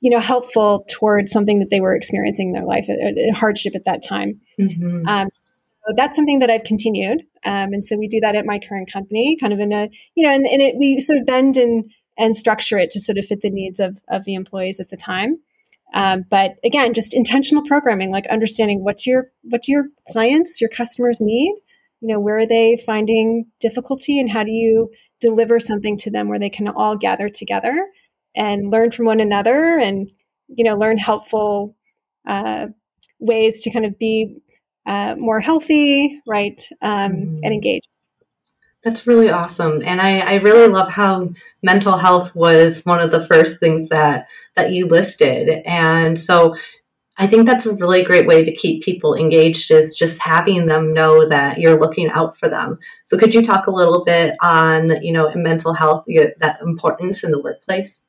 you 0.01 0.11
know 0.11 0.21
helpful 0.21 0.85
towards 0.89 1.33
something 1.33 1.61
that 1.61 1.71
they 1.71 1.81
were 1.81 1.95
experiencing 1.95 2.49
in 2.49 2.53
their 2.53 2.65
life 2.65 2.87
a, 2.89 3.29
a 3.29 3.31
hardship 3.31 3.75
at 3.75 3.87
that 3.87 4.03
time 4.03 4.41
mm-hmm. 4.61 5.07
um, 5.09 5.29
so 5.87 5.95
that's 5.97 6.17
something 6.17 6.41
that 6.41 6.51
i've 6.51 6.65
continued 6.65 7.23
um, 7.45 7.73
and 7.73 7.87
so 7.87 7.97
we 7.97 8.09
do 8.09 8.21
that 8.21 8.37
at 8.37 8.45
my 8.45 8.59
current 8.59 8.93
company 8.93 9.37
kind 9.41 9.53
of 9.53 9.61
in 9.61 9.73
a 9.73 9.89
you 10.15 10.27
know 10.27 10.33
and, 10.33 10.45
and 10.47 10.61
it, 10.61 10.77
we 10.79 11.01
sort 11.01 11.19
of 11.19 11.27
bend 11.27 11.57
and 11.57 11.91
and 12.17 12.37
structure 12.37 12.79
it 12.79 12.91
to 12.91 13.01
sort 13.01 13.19
of 13.19 13.25
fit 13.25 13.41
the 13.41 13.51
needs 13.51 13.81
of 13.81 13.99
of 14.09 14.25
the 14.25 14.35
employees 14.35 14.79
at 14.79 14.91
the 14.91 14.97
time 14.97 15.39
um, 15.95 16.25
but 16.29 16.57
again, 16.65 16.93
just 16.93 17.15
intentional 17.15 17.63
programming, 17.65 18.11
like 18.11 18.27
understanding 18.27 18.83
what 18.83 19.07
your 19.07 19.31
what 19.43 19.69
your 19.69 19.87
clients, 20.11 20.61
your 20.61 20.71
customers 20.71 21.21
need. 21.21 21.55
You 22.01 22.09
know, 22.09 22.21
where 22.21 22.39
are 22.39 22.47
they 22.47 22.83
finding 22.85 23.47
difficulty, 23.61 24.19
and 24.21 24.29
how 24.29 24.43
do 24.43 24.51
you 24.51 24.91
deliver 25.21 25.59
something 25.61 25.97
to 25.99 26.11
them 26.11 26.29
where 26.29 26.39
they 26.39 26.51
can 26.51 26.69
all 26.69 26.97
gather 26.99 27.29
together 27.29 27.87
and 28.37 28.71
learn 28.71 28.91
from 28.91 29.07
one 29.07 29.21
another, 29.21 29.79
and 29.79 30.11
you 30.49 30.65
know, 30.65 30.77
learn 30.77 30.99
helpful 30.99 31.77
uh, 32.27 32.67
ways 33.21 33.63
to 33.63 33.71
kind 33.71 33.87
of 33.87 33.97
be 33.99 34.37
uh, 34.87 35.15
more 35.17 35.41
healthy, 35.41 36.21
right, 36.27 36.61
um, 36.83 37.37
and 37.43 37.55
engaged. 37.55 37.89
That's 38.85 39.07
really 39.07 39.31
awesome. 39.31 39.83
And 39.83 40.01
I, 40.01 40.19
I 40.19 40.35
really 40.37 40.69
love 40.69 40.91
how 40.91 41.31
mental 41.63 41.97
health 41.97 42.35
was 42.35 42.85
one 42.85 43.01
of 43.01 43.11
the 43.11 43.27
first 43.27 43.59
things 43.59 43.89
that 43.89 44.29
that 44.57 44.73
you 44.73 44.87
listed. 44.87 45.63
And 45.65 46.21
so 46.21 46.55
I 47.17 47.27
think 47.27 47.47
that's 47.47 47.65
a 47.65 47.75
really 47.75 48.05
great 48.05 48.27
way 48.27 48.45
to 48.45 48.55
keep 48.55 48.83
people 48.83 49.15
engaged 49.15 49.71
is 49.71 49.97
just 49.97 50.23
having 50.23 50.67
them 50.67 50.93
know 50.93 51.29
that 51.29 51.59
you're 51.61 51.79
looking 51.79 52.11
out 52.11 52.37
for 52.37 52.49
them. 52.49 52.79
So 53.05 53.17
could 53.17 53.35
you 53.35 53.43
talk 53.43 53.67
a 53.67 53.73
little 53.73 54.05
bit 54.05 54.37
on, 54.43 55.03
you 55.03 55.13
know, 55.13 55.33
mental 55.35 55.73
health, 55.73 56.05
that 56.07 56.59
importance 56.61 57.25
in 57.25 57.31
the 57.31 57.41
workplace? 57.41 58.09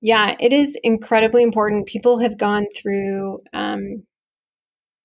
Yeah, 0.00 0.34
it 0.40 0.52
is 0.52 0.76
incredibly 0.82 1.42
important. 1.42 1.86
People 1.86 2.18
have 2.18 2.36
gone 2.38 2.66
through 2.74 3.42
um, 3.52 4.02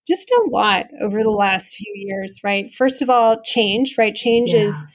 just 0.08 0.32
a 0.32 0.50
lot 0.50 0.86
over 1.02 1.22
the 1.22 1.30
last 1.30 1.76
few 1.76 1.92
years, 1.96 2.40
right? 2.44 2.74
First 2.74 3.02
of 3.02 3.10
all, 3.10 3.42
change, 3.44 3.96
right? 3.98 4.16
Change 4.16 4.54
yeah. 4.54 4.62
is 4.62 4.88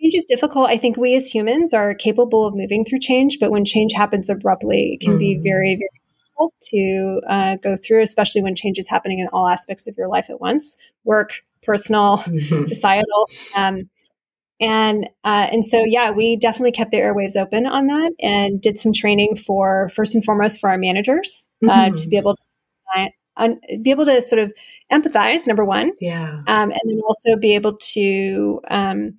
change 0.00 0.14
is 0.14 0.24
difficult. 0.24 0.68
I 0.68 0.76
think 0.76 0.96
we 0.96 1.14
as 1.14 1.28
humans 1.28 1.74
are 1.74 1.94
capable 1.94 2.46
of 2.46 2.54
moving 2.54 2.84
through 2.84 3.00
change, 3.00 3.38
but 3.40 3.50
when 3.50 3.64
change 3.64 3.92
happens 3.92 4.30
abruptly, 4.30 4.94
it 4.94 5.04
can 5.04 5.14
mm. 5.14 5.18
be 5.18 5.34
mm-hmm. 5.34 5.42
very, 5.42 5.74
very 5.74 5.90
difficult 6.18 6.54
to 6.70 7.20
uh, 7.28 7.56
go 7.56 7.76
through, 7.76 8.02
especially 8.02 8.42
when 8.42 8.54
change 8.54 8.78
is 8.78 8.88
happening 8.88 9.18
in 9.18 9.28
all 9.32 9.48
aspects 9.48 9.86
of 9.86 9.96
your 9.96 10.08
life 10.08 10.30
at 10.30 10.40
once 10.40 10.76
work, 11.04 11.42
personal, 11.62 12.18
mm-hmm. 12.18 12.64
societal. 12.64 13.28
Um, 13.56 13.90
and 14.60 15.10
uh, 15.24 15.48
and 15.50 15.64
so 15.64 15.82
yeah, 15.84 16.10
we 16.10 16.36
definitely 16.36 16.70
kept 16.70 16.92
the 16.92 16.98
airwaves 16.98 17.36
open 17.36 17.66
on 17.66 17.88
that 17.88 18.12
and 18.20 18.60
did 18.60 18.76
some 18.76 18.92
training 18.92 19.34
for 19.34 19.88
first 19.88 20.14
and 20.14 20.24
foremost 20.24 20.60
for 20.60 20.70
our 20.70 20.78
managers 20.78 21.48
uh, 21.64 21.66
mm-hmm. 21.66 21.94
to 21.94 22.08
be 22.08 22.16
able 22.16 22.36
to 22.36 22.42
un- 23.36 23.60
be 23.82 23.90
able 23.90 24.06
to 24.06 24.20
sort 24.22 24.40
of 24.40 24.52
empathize, 24.92 25.46
number 25.46 25.64
one. 25.64 25.92
Yeah. 26.00 26.42
Um, 26.46 26.70
and 26.70 26.80
then 26.86 27.00
also 27.06 27.36
be 27.36 27.54
able 27.54 27.76
to 27.92 28.60
um, 28.70 29.18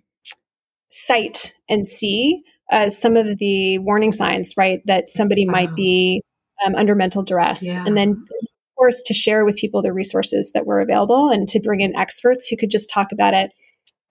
cite 0.89 1.53
and 1.69 1.87
see 1.87 2.43
uh, 2.71 2.89
some 2.89 3.17
of 3.17 3.37
the 3.37 3.79
warning 3.79 4.11
signs, 4.11 4.53
right, 4.57 4.81
that 4.85 5.09
somebody 5.09 5.45
wow. 5.45 5.53
might 5.53 5.75
be 5.75 6.21
um, 6.65 6.75
under 6.75 6.95
mental 6.95 7.23
duress. 7.23 7.65
Yeah. 7.65 7.83
And 7.85 7.97
then, 7.97 8.09
of 8.11 8.75
course, 8.77 9.01
to 9.03 9.13
share 9.13 9.45
with 9.45 9.57
people 9.57 9.81
the 9.81 9.93
resources 9.93 10.51
that 10.53 10.65
were 10.65 10.81
available 10.81 11.29
and 11.29 11.47
to 11.49 11.59
bring 11.59 11.81
in 11.81 11.95
experts 11.95 12.47
who 12.47 12.57
could 12.57 12.71
just 12.71 12.89
talk 12.89 13.11
about 13.11 13.33
it 13.33 13.51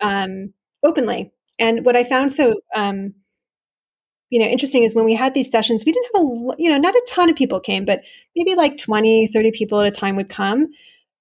um, 0.00 0.52
openly. 0.84 1.32
And 1.58 1.84
what 1.84 1.96
I 1.96 2.04
found 2.04 2.32
so 2.32 2.54
um, 2.74 3.14
you 4.32 4.38
know 4.38 4.46
interesting 4.46 4.82
is 4.82 4.94
when 4.94 5.04
we 5.04 5.14
had 5.14 5.34
these 5.34 5.50
sessions 5.50 5.84
we 5.84 5.92
didn't 5.92 6.06
have 6.14 6.24
a 6.24 6.54
you 6.56 6.70
know 6.70 6.78
not 6.78 6.94
a 6.94 7.06
ton 7.06 7.28
of 7.28 7.36
people 7.36 7.60
came 7.60 7.84
but 7.84 8.02
maybe 8.34 8.54
like 8.54 8.78
20 8.78 9.26
30 9.26 9.52
people 9.52 9.78
at 9.80 9.86
a 9.86 9.90
time 9.90 10.16
would 10.16 10.30
come. 10.30 10.68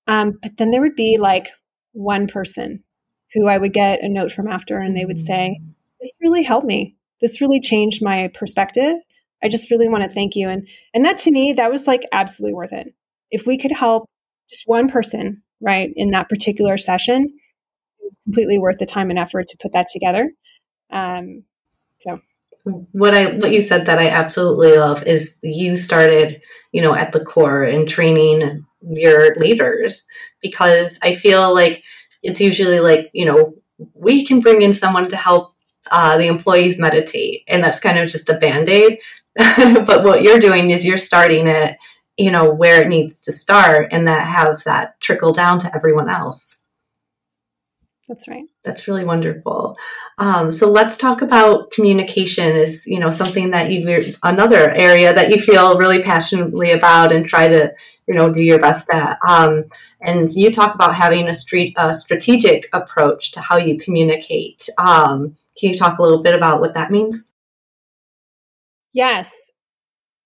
Um, 0.07 0.39
but 0.41 0.57
then 0.57 0.71
there 0.71 0.81
would 0.81 0.95
be 0.95 1.17
like 1.19 1.49
one 1.91 2.25
person 2.25 2.83
who 3.33 3.47
i 3.47 3.57
would 3.57 3.73
get 3.73 4.01
a 4.01 4.09
note 4.09 4.31
from 4.31 4.47
after 4.47 4.77
and 4.77 4.95
they 4.95 5.05
would 5.05 5.19
say 5.19 5.59
mm. 5.61 5.73
this 5.99 6.13
really 6.21 6.41
helped 6.41 6.65
me. 6.65 6.95
This 7.21 7.41
really 7.41 7.59
changed 7.59 8.01
my 8.01 8.29
perspective. 8.33 8.95
I 9.43 9.49
just 9.49 9.69
really 9.69 9.89
want 9.89 10.03
to 10.03 10.09
thank 10.09 10.35
you. 10.35 10.47
And 10.47 10.67
and 10.93 11.03
that 11.03 11.19
to 11.19 11.31
me 11.31 11.51
that 11.53 11.69
was 11.69 11.87
like 11.87 12.03
absolutely 12.13 12.53
worth 12.53 12.71
it. 12.71 12.95
If 13.29 13.45
we 13.45 13.57
could 13.57 13.73
help 13.73 14.09
just 14.49 14.67
one 14.67 14.87
person 14.87 15.43
right 15.61 15.91
in 15.97 16.11
that 16.11 16.29
particular 16.29 16.77
session 16.77 17.23
it 17.99 18.03
was 18.03 18.17
completely 18.23 18.57
worth 18.57 18.79
the 18.79 18.85
time 18.85 19.09
and 19.09 19.19
effort 19.19 19.47
to 19.49 19.57
put 19.61 19.73
that 19.73 19.87
together. 19.91 20.31
Um, 20.89 21.43
what 22.63 23.13
I 23.13 23.37
what 23.37 23.51
you 23.51 23.61
said 23.61 23.85
that 23.85 23.99
I 23.99 24.09
absolutely 24.09 24.77
love 24.77 25.03
is 25.03 25.39
you 25.41 25.75
started, 25.75 26.41
you 26.71 26.81
know, 26.81 26.95
at 26.95 27.11
the 27.11 27.23
core 27.23 27.63
in 27.63 27.85
training 27.85 28.65
your 28.81 29.35
leaders 29.35 30.05
because 30.41 30.99
I 31.03 31.15
feel 31.15 31.53
like 31.53 31.83
it's 32.23 32.41
usually 32.41 32.79
like, 32.79 33.09
you 33.13 33.25
know, 33.25 33.55
we 33.93 34.25
can 34.25 34.39
bring 34.39 34.61
in 34.61 34.73
someone 34.73 35.09
to 35.09 35.15
help 35.15 35.53
uh, 35.91 36.17
the 36.17 36.27
employees 36.27 36.79
meditate 36.79 37.43
and 37.47 37.63
that's 37.63 37.79
kind 37.79 37.97
of 37.97 38.09
just 38.09 38.29
a 38.29 38.37
band-aid. 38.37 38.99
but 39.37 40.03
what 40.03 40.21
you're 40.21 40.39
doing 40.39 40.69
is 40.69 40.85
you're 40.85 40.97
starting 40.97 41.47
it, 41.47 41.77
you 42.17 42.31
know, 42.31 42.51
where 42.51 42.81
it 42.81 42.87
needs 42.87 43.21
to 43.21 43.31
start 43.31 43.87
and 43.91 44.07
that 44.07 44.27
have 44.27 44.63
that 44.65 44.99
trickle 44.99 45.33
down 45.33 45.59
to 45.59 45.73
everyone 45.75 46.09
else. 46.09 46.63
That's 48.07 48.27
right. 48.27 48.45
That's 48.63 48.87
really 48.87 49.05
wonderful. 49.05 49.75
Um, 50.19 50.51
so 50.51 50.69
let's 50.69 50.95
talk 50.95 51.23
about 51.23 51.71
communication. 51.71 52.55
Is 52.55 52.85
you 52.85 52.99
know 52.99 53.09
something 53.09 53.49
that 53.51 53.71
you 53.71 54.15
another 54.21 54.69
area 54.71 55.13
that 55.13 55.31
you 55.31 55.41
feel 55.41 55.79
really 55.79 56.03
passionately 56.03 56.71
about 56.71 57.11
and 57.11 57.27
try 57.27 57.47
to 57.47 57.73
you 58.07 58.13
know 58.13 58.31
do 58.31 58.43
your 58.43 58.59
best 58.59 58.93
at. 58.93 59.17
Um, 59.27 59.63
and 60.01 60.31
you 60.33 60.53
talk 60.53 60.75
about 60.75 60.95
having 60.95 61.27
a 61.27 61.33
street 61.33 61.73
a 61.77 61.91
strategic 61.93 62.69
approach 62.71 63.31
to 63.31 63.41
how 63.41 63.57
you 63.57 63.79
communicate. 63.79 64.69
Um, 64.77 65.37
can 65.57 65.71
you 65.71 65.77
talk 65.77 65.97
a 65.97 66.03
little 66.03 66.21
bit 66.21 66.35
about 66.35 66.59
what 66.59 66.75
that 66.75 66.91
means? 66.91 67.31
Yes. 68.93 69.50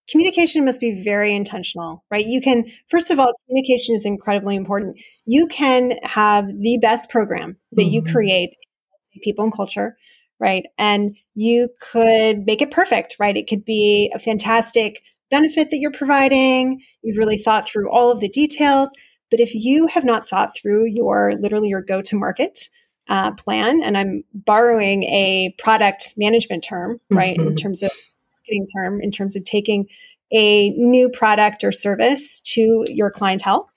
Communication 0.09 0.65
must 0.65 0.79
be 0.79 1.03
very 1.03 1.35
intentional, 1.35 2.03
right? 2.11 2.25
You 2.25 2.41
can, 2.41 2.65
first 2.89 3.11
of 3.11 3.19
all, 3.19 3.33
communication 3.47 3.95
is 3.95 4.05
incredibly 4.05 4.55
important. 4.55 4.99
You 5.25 5.47
can 5.47 5.93
have 6.03 6.47
the 6.47 6.77
best 6.81 7.09
program 7.09 7.57
that 7.73 7.83
mm-hmm. 7.83 7.91
you 7.91 8.01
create, 8.03 8.51
people 9.23 9.45
and 9.45 9.53
culture, 9.53 9.97
right? 10.39 10.65
And 10.77 11.15
you 11.33 11.69
could 11.79 12.45
make 12.45 12.61
it 12.61 12.71
perfect, 12.71 13.15
right? 13.19 13.37
It 13.37 13.47
could 13.47 13.65
be 13.65 14.11
a 14.13 14.19
fantastic 14.19 15.01
benefit 15.31 15.71
that 15.71 15.77
you're 15.77 15.91
providing. 15.91 16.81
You've 17.01 17.17
really 17.17 17.37
thought 17.37 17.67
through 17.67 17.89
all 17.89 18.11
of 18.11 18.19
the 18.19 18.29
details. 18.29 18.89
But 19.31 19.39
if 19.39 19.55
you 19.55 19.87
have 19.87 20.05
not 20.05 20.29
thought 20.29 20.55
through 20.55 20.85
your 20.85 21.35
literally 21.39 21.69
your 21.69 21.81
go 21.81 22.01
to 22.01 22.15
market 22.15 22.69
uh, 23.07 23.31
plan, 23.31 23.81
and 23.83 23.97
I'm 23.97 24.23
borrowing 24.33 25.03
a 25.03 25.55
product 25.57 26.13
management 26.17 26.63
term, 26.63 26.99
right, 27.09 27.37
mm-hmm. 27.37 27.49
in 27.49 27.55
terms 27.55 27.81
of 27.81 27.91
marketing 28.45 28.67
term, 28.75 29.01
in 29.01 29.11
terms 29.11 29.35
of 29.35 29.43
taking 29.43 29.87
a 30.31 30.71
new 30.71 31.09
product 31.09 31.63
or 31.63 31.71
service 31.71 32.41
to 32.41 32.85
your 32.87 33.11
clientele. 33.11 33.69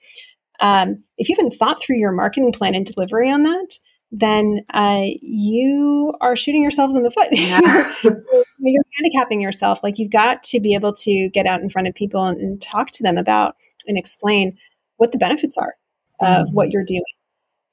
Um, 0.59 1.03
if 1.17 1.29
you 1.29 1.35
haven't 1.37 1.55
thought 1.55 1.81
through 1.81 1.97
your 1.97 2.11
marketing 2.11 2.51
plan 2.51 2.75
and 2.75 2.85
delivery 2.85 3.29
on 3.29 3.43
that, 3.43 3.79
then 4.11 4.61
uh, 4.73 5.05
you 5.21 6.13
are 6.19 6.35
shooting 6.35 6.61
yourselves 6.61 6.95
in 6.95 7.03
the 7.03 7.11
foot. 7.11 7.27
Yeah. 7.31 7.93
you're, 8.03 8.23
you're, 8.59 8.83
handicapping 8.97 9.39
yourself. 9.41 9.81
Like 9.83 9.97
you've 9.97 10.11
got 10.11 10.43
to 10.43 10.59
be 10.59 10.73
able 10.73 10.93
to 10.93 11.29
get 11.29 11.45
out 11.45 11.61
in 11.61 11.69
front 11.69 11.87
of 11.87 11.95
people 11.95 12.25
and, 12.25 12.39
and 12.41 12.61
talk 12.61 12.91
to 12.91 13.03
them 13.03 13.17
about 13.17 13.55
and 13.87 13.97
explain 13.97 14.57
what 14.97 15.11
the 15.11 15.17
benefits 15.17 15.57
are 15.57 15.75
of 16.21 16.47
mm-hmm. 16.47 16.55
what 16.55 16.71
you're 16.71 16.83
doing 16.83 17.03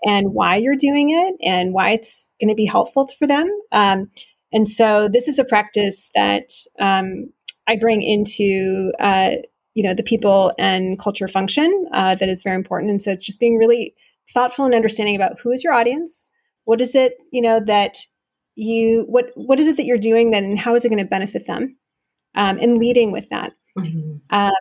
and 0.05 0.33
why 0.33 0.57
you're 0.57 0.77
doing 0.77 1.11
it 1.11 1.35
and 1.43 1.73
why 1.73 1.91
it's 1.91 2.31
going 2.41 2.51
to 2.51 2.55
be 2.55 2.67
helpful 2.67 3.09
for 3.19 3.27
them. 3.27 3.51
Um, 3.73 4.11
and 4.53 4.69
so 4.69 5.09
this 5.09 5.29
is 5.29 5.39
a 5.39 5.45
practice 5.45 6.11
that 6.15 6.51
um, 6.79 7.33
I 7.67 7.77
bring 7.77 8.03
into 8.03 8.93
uh, 8.99 9.33
you 9.75 9.83
know 9.83 9.95
the 9.95 10.03
people 10.03 10.53
and 10.59 10.99
culture 10.99 11.29
function 11.29 11.87
uh, 11.93 12.15
that 12.15 12.29
is 12.29 12.43
very 12.43 12.57
important. 12.57 12.91
And 12.91 13.03
so 13.03 13.11
it's 13.11 13.25
just 13.25 13.41
being 13.41 13.57
really 13.57 13.95
thoughtful 14.33 14.65
and 14.65 14.75
understanding 14.75 15.17
about 15.17 15.41
who 15.41 15.51
is 15.51 15.63
your 15.63 15.73
audience, 15.73 16.31
what 16.65 16.81
is 16.81 16.95
it 16.95 17.15
you 17.33 17.43
know 17.43 17.61
that 17.67 17.99
you 18.55 19.05
what 19.09 19.27
what 19.35 19.61
is 19.61 19.67
it 19.67 19.77
that 19.77 19.87
you're 19.87 19.99
doing 19.99 20.31
then, 20.31 20.45
and 20.45 20.59
how 20.59 20.75
is 20.75 20.85
it 20.85 20.89
going 20.89 20.99
to 21.03 21.05
benefit 21.05 21.47
them, 21.47 21.77
um, 22.35 22.59
and 22.59 22.79
leading 22.79 23.13
with 23.13 23.29
that. 23.31 23.53
Mm-hmm. 23.79 24.17
Uh, 24.31 24.53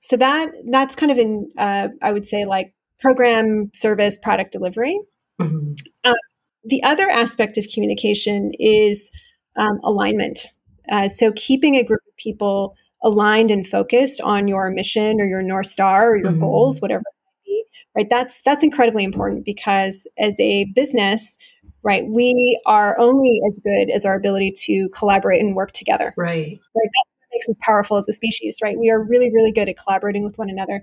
so 0.00 0.16
that 0.16 0.52
that's 0.70 0.96
kind 0.96 1.12
of 1.12 1.18
in 1.18 1.50
uh, 1.56 1.88
I 2.02 2.12
would 2.12 2.26
say 2.26 2.44
like 2.44 2.74
program 2.98 3.70
service 3.74 4.18
product 4.20 4.52
delivery. 4.52 5.00
Mm-hmm. 5.40 5.72
Uh, 6.04 6.14
the 6.64 6.82
other 6.82 7.08
aspect 7.08 7.58
of 7.58 7.66
communication 7.72 8.52
is 8.58 9.10
um, 9.56 9.80
alignment. 9.82 10.52
Uh, 10.90 11.08
so 11.08 11.32
keeping 11.36 11.76
a 11.76 11.84
group 11.84 12.00
of 12.08 12.16
people 12.16 12.74
aligned 13.02 13.50
and 13.50 13.66
focused 13.66 14.20
on 14.20 14.48
your 14.48 14.70
mission 14.70 15.20
or 15.20 15.24
your 15.24 15.42
north 15.42 15.66
star 15.66 16.10
or 16.10 16.16
your 16.16 16.30
mm-hmm. 16.30 16.40
goals, 16.40 16.80
whatever 16.80 17.00
it 17.00 17.24
might 17.24 17.44
be, 17.46 17.64
right? 17.96 18.10
That's 18.10 18.42
that's 18.42 18.64
incredibly 18.64 19.04
important 19.04 19.44
because 19.44 20.06
as 20.18 20.38
a 20.38 20.64
business, 20.74 21.38
right, 21.82 22.06
we 22.06 22.60
are 22.66 22.98
only 22.98 23.40
as 23.48 23.60
good 23.60 23.90
as 23.90 24.04
our 24.04 24.14
ability 24.14 24.52
to 24.64 24.88
collaborate 24.90 25.40
and 25.40 25.54
work 25.54 25.72
together. 25.72 26.12
Right. 26.16 26.58
Right. 26.74 26.90
That 26.92 27.06
makes 27.32 27.48
us 27.48 27.56
powerful 27.62 27.96
as 27.96 28.08
a 28.08 28.12
species, 28.12 28.58
right? 28.62 28.78
We 28.78 28.90
are 28.90 29.02
really, 29.02 29.32
really 29.32 29.52
good 29.52 29.68
at 29.68 29.76
collaborating 29.78 30.24
with 30.24 30.36
one 30.36 30.50
another. 30.50 30.82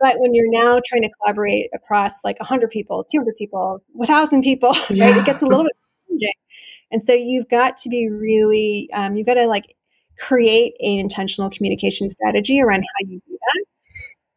But 0.00 0.20
when 0.20 0.34
you're 0.34 0.50
now 0.50 0.80
trying 0.86 1.02
to 1.02 1.10
collaborate 1.20 1.70
across 1.74 2.24
like 2.24 2.38
100 2.38 2.70
people, 2.70 3.04
200 3.12 3.36
people, 3.36 3.82
1,000 3.92 4.42
people, 4.42 4.74
yeah. 4.90 5.06
right, 5.06 5.16
it 5.16 5.24
gets 5.24 5.42
a 5.42 5.46
little 5.46 5.64
bit 5.64 5.72
challenging. 6.06 6.32
And 6.92 7.04
so 7.04 7.12
you've 7.12 7.48
got 7.48 7.76
to 7.78 7.88
be 7.88 8.08
really, 8.08 8.88
um, 8.92 9.16
you've 9.16 9.26
got 9.26 9.34
to 9.34 9.46
like 9.46 9.74
create 10.18 10.74
an 10.80 10.98
intentional 10.98 11.50
communication 11.50 12.10
strategy 12.10 12.60
around 12.60 12.82
how 12.82 13.08
you 13.08 13.20
do 13.26 13.38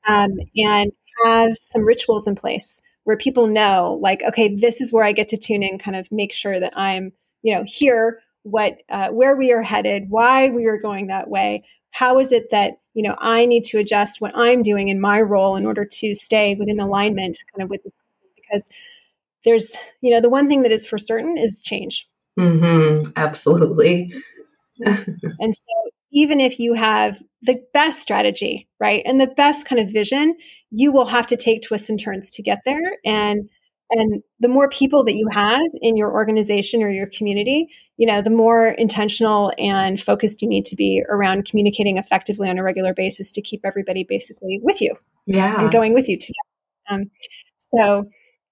that 0.05 0.13
um, 0.13 0.31
and 0.55 0.91
have 1.25 1.55
some 1.61 1.83
rituals 1.83 2.27
in 2.27 2.35
place 2.35 2.81
where 3.03 3.17
people 3.17 3.47
know 3.47 3.99
like 4.01 4.21
okay 4.23 4.55
this 4.55 4.79
is 4.79 4.93
where 4.93 5.03
i 5.03 5.11
get 5.11 5.27
to 5.27 5.37
tune 5.37 5.63
in 5.63 5.77
kind 5.77 5.95
of 5.95 6.07
make 6.11 6.31
sure 6.31 6.59
that 6.59 6.73
i'm 6.75 7.11
you 7.41 7.53
know 7.53 7.63
here 7.65 8.19
what 8.43 8.81
uh, 8.89 9.09
where 9.09 9.35
we 9.35 9.51
are 9.51 9.61
headed 9.61 10.05
why 10.09 10.49
we 10.49 10.65
are 10.65 10.77
going 10.77 11.07
that 11.07 11.29
way 11.29 11.63
how 11.91 12.19
is 12.19 12.31
it 12.31 12.49
that 12.51 12.73
you 12.93 13.03
know 13.03 13.15
i 13.19 13.45
need 13.45 13.63
to 13.63 13.77
adjust 13.77 14.21
what 14.21 14.31
i'm 14.35 14.61
doing 14.61 14.89
in 14.89 14.99
my 14.99 15.21
role 15.21 15.55
in 15.55 15.65
order 15.65 15.85
to 15.85 16.13
stay 16.13 16.55
within 16.55 16.79
alignment 16.79 17.37
kind 17.53 17.63
of 17.63 17.69
with 17.69 17.81
because 18.35 18.69
there's 19.45 19.75
you 20.01 20.11
know 20.11 20.21
the 20.21 20.29
one 20.29 20.49
thing 20.49 20.63
that 20.63 20.71
is 20.71 20.85
for 20.85 20.97
certain 20.97 21.37
is 21.37 21.61
change. 21.61 22.07
Mm-hmm. 22.39 23.11
absolutely. 23.15 24.13
And 24.83 25.55
so 25.55 25.63
even 26.11 26.39
if 26.39 26.59
you 26.59 26.73
have 26.73 27.21
the 27.43 27.63
best 27.71 28.01
strategy 28.01 28.67
right 28.79 29.03
and 29.05 29.21
the 29.21 29.27
best 29.27 29.67
kind 29.67 29.79
of 29.79 29.91
vision 29.91 30.35
you 30.71 30.91
will 30.91 31.05
have 31.05 31.27
to 31.27 31.37
take 31.37 31.61
twists 31.61 31.89
and 31.89 31.99
turns 31.99 32.31
to 32.31 32.41
get 32.41 32.61
there. 32.65 32.97
And 33.05 33.47
and 33.91 34.23
the 34.39 34.47
more 34.47 34.69
people 34.69 35.03
that 35.03 35.15
you 35.15 35.27
have 35.31 35.61
in 35.81 35.97
your 35.97 36.11
organization 36.11 36.81
or 36.81 36.89
your 36.89 37.07
community 37.15 37.69
you 37.97 38.07
know 38.07 38.21
the 38.21 38.29
more 38.29 38.69
intentional 38.69 39.51
and 39.57 39.99
focused 40.01 40.41
you 40.41 40.47
need 40.47 40.65
to 40.65 40.75
be 40.75 41.03
around 41.09 41.45
communicating 41.45 41.97
effectively 41.97 42.49
on 42.49 42.57
a 42.57 42.63
regular 42.63 42.93
basis 42.93 43.31
to 43.31 43.41
keep 43.41 43.61
everybody 43.63 44.03
basically 44.07 44.59
with 44.63 44.81
you 44.81 44.95
yeah 45.25 45.61
and 45.61 45.71
going 45.71 45.93
with 45.93 46.07
you 46.09 46.17
together 46.17 46.33
um, 46.89 47.03
so 47.59 48.05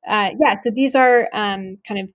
uh, 0.08 0.32
yeah 0.40 0.56
so 0.56 0.70
these 0.70 0.94
are 0.96 1.28
um, 1.34 1.78
kind 1.88 2.00
of 2.00 2.10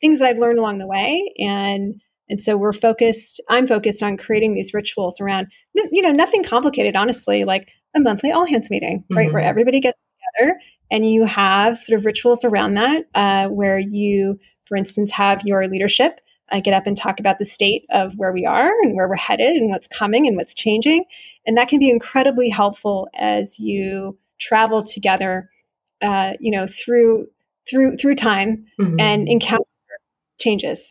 things 0.00 0.18
that 0.18 0.28
i've 0.28 0.38
learned 0.38 0.58
along 0.58 0.78
the 0.78 0.86
way 0.86 1.34
and 1.38 2.00
and 2.30 2.40
so 2.40 2.56
we're 2.56 2.72
focused 2.72 3.40
i'm 3.48 3.66
focused 3.66 4.02
on 4.02 4.16
creating 4.16 4.54
these 4.54 4.72
rituals 4.72 5.20
around 5.20 5.48
you 5.74 6.02
know 6.02 6.12
nothing 6.12 6.44
complicated 6.44 6.94
honestly 6.96 7.44
like 7.44 7.68
a 7.96 8.00
monthly 8.00 8.30
all 8.30 8.46
hands 8.46 8.70
meeting 8.70 9.04
right 9.10 9.26
mm-hmm. 9.26 9.34
where 9.34 9.42
everybody 9.42 9.80
gets 9.80 9.98
together 10.36 10.60
and 10.90 11.08
you 11.08 11.24
have 11.24 11.78
sort 11.78 11.98
of 11.98 12.04
rituals 12.04 12.44
around 12.44 12.74
that 12.74 13.04
uh, 13.14 13.48
where 13.48 13.78
you, 13.78 14.38
for 14.66 14.76
instance, 14.76 15.12
have 15.12 15.42
your 15.44 15.66
leadership 15.68 16.20
uh, 16.50 16.60
get 16.60 16.74
up 16.74 16.86
and 16.86 16.96
talk 16.96 17.20
about 17.20 17.38
the 17.38 17.44
state 17.44 17.84
of 17.90 18.14
where 18.16 18.32
we 18.32 18.46
are 18.46 18.72
and 18.82 18.94
where 18.94 19.08
we're 19.08 19.16
headed 19.16 19.56
and 19.56 19.70
what's 19.70 19.88
coming 19.88 20.26
and 20.26 20.36
what's 20.36 20.54
changing. 20.54 21.04
And 21.46 21.56
that 21.56 21.68
can 21.68 21.78
be 21.78 21.90
incredibly 21.90 22.48
helpful 22.48 23.08
as 23.14 23.58
you 23.58 24.18
travel 24.40 24.82
together, 24.82 25.50
uh, 26.00 26.34
you 26.40 26.50
know, 26.50 26.66
through 26.66 27.26
through 27.68 27.96
through 27.96 28.14
time 28.14 28.66
mm-hmm. 28.80 28.98
and 28.98 29.28
encounter 29.28 29.64
changes. 30.38 30.88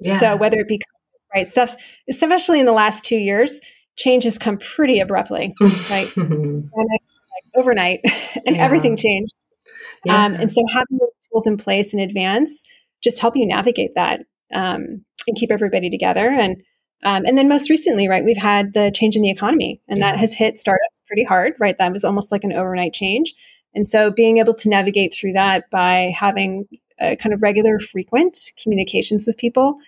Yeah. 0.00 0.18
So 0.18 0.36
whether 0.36 0.60
it 0.60 0.68
be 0.68 0.80
right 1.34 1.48
stuff, 1.48 1.76
especially 2.08 2.60
in 2.60 2.66
the 2.66 2.72
last 2.72 3.04
two 3.04 3.16
years, 3.16 3.60
change 3.96 4.24
has 4.24 4.38
come 4.38 4.58
pretty 4.58 5.00
abruptly, 5.00 5.54
right? 5.90 6.10
and 6.16 6.70
overnight 7.58 8.00
and 8.46 8.56
yeah. 8.56 8.64
everything 8.64 8.96
changed. 8.96 9.34
Yeah. 10.04 10.24
Um, 10.24 10.34
and 10.34 10.52
so 10.52 10.60
having 10.72 10.98
those 10.98 11.10
tools 11.30 11.46
in 11.46 11.56
place 11.56 11.92
in 11.92 12.00
advance 12.00 12.64
just 13.02 13.20
help 13.20 13.36
you 13.36 13.46
navigate 13.46 13.92
that 13.94 14.20
um, 14.52 15.04
and 15.26 15.36
keep 15.36 15.50
everybody 15.50 15.90
together. 15.90 16.28
And 16.28 16.56
um, 17.04 17.24
and 17.26 17.38
then 17.38 17.48
most 17.48 17.70
recently, 17.70 18.08
right, 18.08 18.24
we've 18.24 18.36
had 18.36 18.74
the 18.74 18.90
change 18.92 19.14
in 19.14 19.22
the 19.22 19.30
economy, 19.30 19.80
and 19.86 20.00
yeah. 20.00 20.10
that 20.10 20.18
has 20.18 20.34
hit 20.34 20.58
startups 20.58 21.00
pretty 21.06 21.22
hard, 21.22 21.54
right? 21.60 21.78
That 21.78 21.92
was 21.92 22.02
almost 22.02 22.32
like 22.32 22.42
an 22.42 22.52
overnight 22.52 22.92
change. 22.92 23.34
And 23.74 23.86
so 23.86 24.10
being 24.10 24.38
able 24.38 24.54
to 24.54 24.68
navigate 24.68 25.14
through 25.14 25.32
that 25.34 25.70
by 25.70 26.12
having 26.16 26.66
a 27.00 27.16
kind 27.16 27.32
of 27.32 27.40
regular, 27.42 27.78
frequent 27.78 28.36
communications 28.60 29.26
with 29.26 29.36
people 29.36 29.78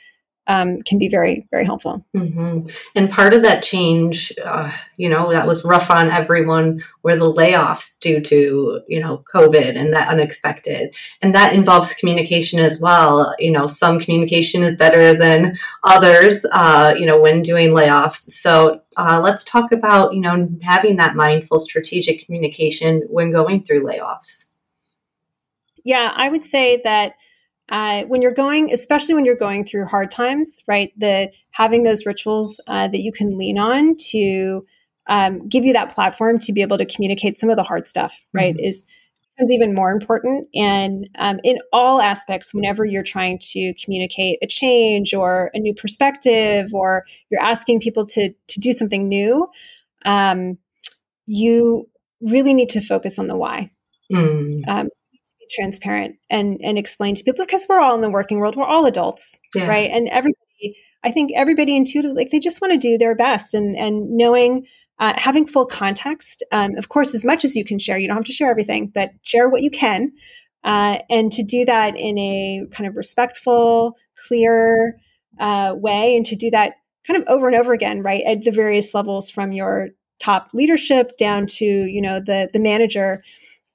um, 0.51 0.83
can 0.83 0.99
be 0.99 1.09
very, 1.09 1.47
very 1.53 1.65
helpful. 1.65 2.05
Mm-hmm. 2.15 2.69
And 2.97 3.09
part 3.09 3.35
of 3.35 3.43
that 3.43 3.63
change, 3.63 4.33
uh, 4.45 4.73
you 4.97 5.09
know, 5.09 5.31
that 5.31 5.47
was 5.47 5.65
rough 5.65 5.93
on 5.93 6.11
everyone 6.11 6.83
were 7.05 7.15
the 7.15 7.33
layoffs 7.33 7.97
due 8.01 8.21
to, 8.23 8.81
you 8.89 8.99
know, 8.99 9.23
COVID 9.33 9.77
and 9.77 9.95
that 9.95 10.09
unexpected. 10.09 10.93
And 11.23 11.33
that 11.35 11.55
involves 11.55 11.95
communication 11.95 12.59
as 12.59 12.81
well. 12.81 13.33
You 13.39 13.53
know, 13.53 13.69
some 13.69 14.01
communication 14.01 14.63
is 14.63 14.75
better 14.75 15.17
than 15.17 15.57
others, 15.85 16.45
uh, 16.51 16.95
you 16.99 17.07
know, 17.07 17.21
when 17.21 17.43
doing 17.43 17.69
layoffs. 17.69 18.17
So 18.17 18.81
uh, 18.97 19.21
let's 19.23 19.45
talk 19.45 19.71
about, 19.71 20.15
you 20.15 20.21
know, 20.21 20.49
having 20.63 20.97
that 20.97 21.15
mindful 21.15 21.61
strategic 21.61 22.27
communication 22.27 23.03
when 23.09 23.31
going 23.31 23.63
through 23.63 23.85
layoffs. 23.85 24.51
Yeah, 25.85 26.13
I 26.13 26.29
would 26.29 26.45
say 26.45 26.81
that 26.83 27.15
uh, 27.71 28.03
when 28.05 28.21
you're 28.21 28.35
going, 28.35 28.73
especially 28.73 29.15
when 29.15 29.25
you're 29.25 29.37
going 29.37 29.65
through 29.65 29.87
hard 29.87 30.11
times, 30.11 30.63
right? 30.67 30.93
The 30.99 31.33
having 31.53 31.85
those 31.85 32.05
rituals 32.05 32.61
uh, 32.67 32.89
that 32.89 33.01
you 33.01 33.13
can 33.13 33.39
lean 33.39 33.59
on 33.59 33.97
to 34.11 34.67
um, 35.07 35.49
give 35.49 35.65
you 35.65 35.73
that 35.73 35.95
platform 35.95 36.39
to 36.41 36.53
be 36.53 36.63
able 36.63 36.79
to 36.79 36.87
communicate 36.87 37.39
some 37.39 37.51
of 37.51 37.57
the 37.57 37.63
hard 37.63 37.87
stuff, 37.87 38.21
right? 38.33 38.55
Mm-hmm. 38.55 38.65
Is 38.65 38.87
becomes 39.37 39.53
even 39.53 39.75
more 39.75 39.91
important. 39.91 40.49
And 40.55 41.09
um, 41.19 41.39
in 41.45 41.59
all 41.73 42.01
aspects, 42.01 42.53
whenever 42.53 42.85
you're 42.85 43.03
trying 43.03 43.39
to 43.53 43.73
communicate 43.83 44.39
a 44.43 44.47
change 44.47 45.15
or 45.15 45.51
a 45.55 45.59
new 45.59 45.75
perspective, 45.75 46.75
or 46.75 47.05
you're 47.31 47.43
asking 47.43 47.81
people 47.81 48.05
to 48.07 48.31
to 48.49 48.61
do 48.61 48.73
something 48.73 49.09
new, 49.09 49.49
um, 50.05 50.59
you 51.27 51.89
really 52.21 52.53
need 52.53 52.71
to 52.71 52.81
focus 52.81 53.19
on 53.19 53.29
the 53.29 53.37
why. 53.37 53.71
Mm. 54.13 54.69
Um, 54.69 54.89
transparent 55.51 56.17
and 56.29 56.59
and 56.63 56.79
explain 56.79 57.15
to 57.15 57.25
people 57.25 57.45
because 57.45 57.67
we're 57.69 57.81
all 57.81 57.95
in 57.95 58.01
the 58.01 58.11
working 58.11 58.39
world 58.39 58.57
we're 58.57 58.65
all 58.65 58.87
adults 58.87 59.39
yeah. 59.55 59.67
right 59.67 59.91
and 59.91 60.09
everybody 60.09 60.77
i 61.05 61.11
think 61.11 61.31
everybody 61.35 61.77
intuitively 61.77 62.25
like 62.25 62.31
they 62.31 62.39
just 62.39 62.61
want 62.61 62.73
to 62.73 62.79
do 62.79 62.97
their 62.97 63.15
best 63.15 63.55
and 63.55 63.77
and 63.77 64.11
knowing 64.11 64.65
uh, 65.01 65.15
having 65.17 65.47
full 65.47 65.65
context, 65.65 66.45
um, 66.53 66.77
of 66.77 66.91
course, 66.91 67.15
as 67.15 67.25
much 67.25 67.43
as 67.43 67.57
you 67.57 67.65
can 67.65 67.79
share. 67.79 67.99
You 67.99 68.07
don't 68.07 68.19
have 68.19 68.25
to 68.27 68.35
share 68.35 68.51
everything, 68.51 68.93
but 68.95 69.11
share 69.23 69.49
what 69.49 69.63
you 69.63 69.71
can. 69.71 70.13
Uh, 70.63 70.99
and 71.09 71.33
to 71.33 71.43
do 71.43 71.65
that 71.65 71.97
in 71.97 72.19
a 72.19 72.67
kind 72.71 72.87
of 72.87 72.97
respectful, 72.97 73.97
clear 74.27 74.99
uh, 75.39 75.75
way, 75.75 76.15
and 76.15 76.27
to 76.27 76.37
do 76.37 76.51
that 76.51 76.75
kind 77.07 77.21
of 77.21 77.27
over 77.29 77.49
and 77.49 77.57
over 77.57 77.73
again, 77.73 78.03
right, 78.03 78.23
at 78.27 78.45
the 78.45 78.51
various 78.51 78.93
levels 78.93 79.31
from 79.31 79.53
your 79.53 79.89
top 80.19 80.51
leadership 80.53 81.17
down 81.17 81.47
to 81.47 81.65
you 81.65 82.03
know 82.03 82.21
the 82.21 82.51
the 82.53 82.61
manager. 82.61 83.25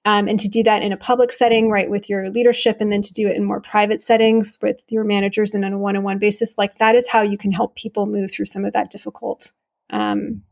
Um, 0.06 0.28
and 0.28 0.40
to 0.40 0.48
do 0.48 0.62
that 0.64 0.84
in 0.84 0.92
a 0.92 0.98
public 0.98 1.32
setting, 1.32 1.70
right, 1.72 1.90
with 1.90 2.10
your 2.10 2.30
leadership, 2.30 2.78
and 2.80 2.92
then 2.92 3.02
to 3.02 3.14
do 3.14 3.28
it 3.28 3.36
in 3.36 3.44
more 3.44 3.60
private 3.60 4.04
settings 4.04 4.60
with 4.62 4.84
your 4.90 5.04
managers 5.04 5.56
and 5.56 5.66
on 5.66 5.74
a 5.74 5.80
one 5.80 5.96
on 5.96 6.04
one 6.04 6.20
basis, 6.20 6.60
like 6.60 6.78
that 6.78 6.94
is 6.94 7.08
how 7.08 7.24
you 7.24 7.40
can 7.40 7.52
help 7.52 7.76
people 7.76 8.06
move 8.06 8.32
through 8.32 8.46
some 8.46 8.66
of 8.66 8.74
that 8.74 8.92
difficult 8.92 9.52
um, 9.90 10.44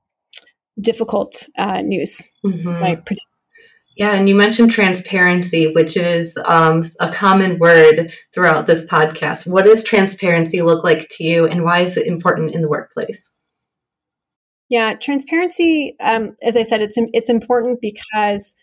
difficult 0.82 1.48
uh, 1.56 1.82
news. 1.82 2.28
Mm-hmm. 2.44 2.82
Like, 2.82 3.08
yeah, 3.96 4.16
and 4.16 4.28
you 4.28 4.34
mentioned 4.34 4.72
transparency, 4.72 5.72
which 5.72 5.96
is 5.98 6.36
um, 6.46 6.82
a 7.00 7.12
common 7.12 7.60
word 7.60 8.12
throughout 8.34 8.66
this 8.66 8.88
podcast. 8.88 9.46
What 9.46 9.66
does 9.66 9.84
transparency 9.84 10.64
look 10.64 10.84
like 10.84 11.10
to 11.12 11.24
you, 11.24 11.46
and 11.46 11.64
why 11.64 11.82
is 11.82 11.96
it 11.96 12.08
important 12.08 12.56
in 12.56 12.64
the 12.64 12.70
workplace? 12.70 13.32
Yeah, 14.70 14.96
transparency. 14.96 15.96
Um, 16.00 16.36
as 16.42 16.58
I 16.58 16.64
said, 16.64 16.82
it's 16.82 16.98
it's 16.98 17.30
important 17.30 17.82
because 17.82 18.56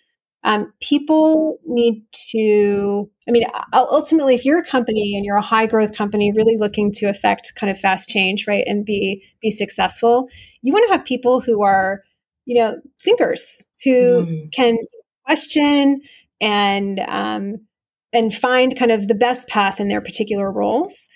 um, 0.43 0.73
people 0.81 1.59
need 1.67 2.05
to. 2.31 3.11
I 3.29 3.33
mean, 3.33 3.45
ultimately, 3.73 4.35
if 4.35 4.45
you're 4.45 4.59
a 4.59 4.65
company 4.65 5.15
and 5.15 5.25
you're 5.25 5.37
a 5.37 5.43
high 5.43 5.67
growth 5.67 5.95
company, 5.95 6.33
really 6.33 6.57
looking 6.57 6.91
to 6.93 7.07
affect 7.07 7.55
kind 7.57 7.71
of 7.71 7.79
fast 7.79 8.09
change, 8.09 8.47
right, 8.49 8.65
and 8.67 8.85
be 8.85 9.23
be 9.43 9.51
successful, 9.51 10.29
you 10.63 10.73
want 10.73 10.87
to 10.89 10.93
have 10.93 11.05
people 11.05 11.41
who 11.41 11.63
are, 11.63 12.03
you 12.47 12.57
know, 12.57 12.81
thinkers 13.03 13.63
who 13.85 13.91
mm. 14.27 14.53
can 14.53 14.77
question 15.25 16.01
and 16.41 17.01
um, 17.09 17.67
and 18.13 18.35
find 18.35 18.77
kind 18.79 18.91
of 18.91 19.09
the 19.09 19.15
best 19.15 19.49
path 19.49 19.79
in 19.79 19.89
their 19.89 20.01
particular 20.01 20.51
roles, 20.51 21.09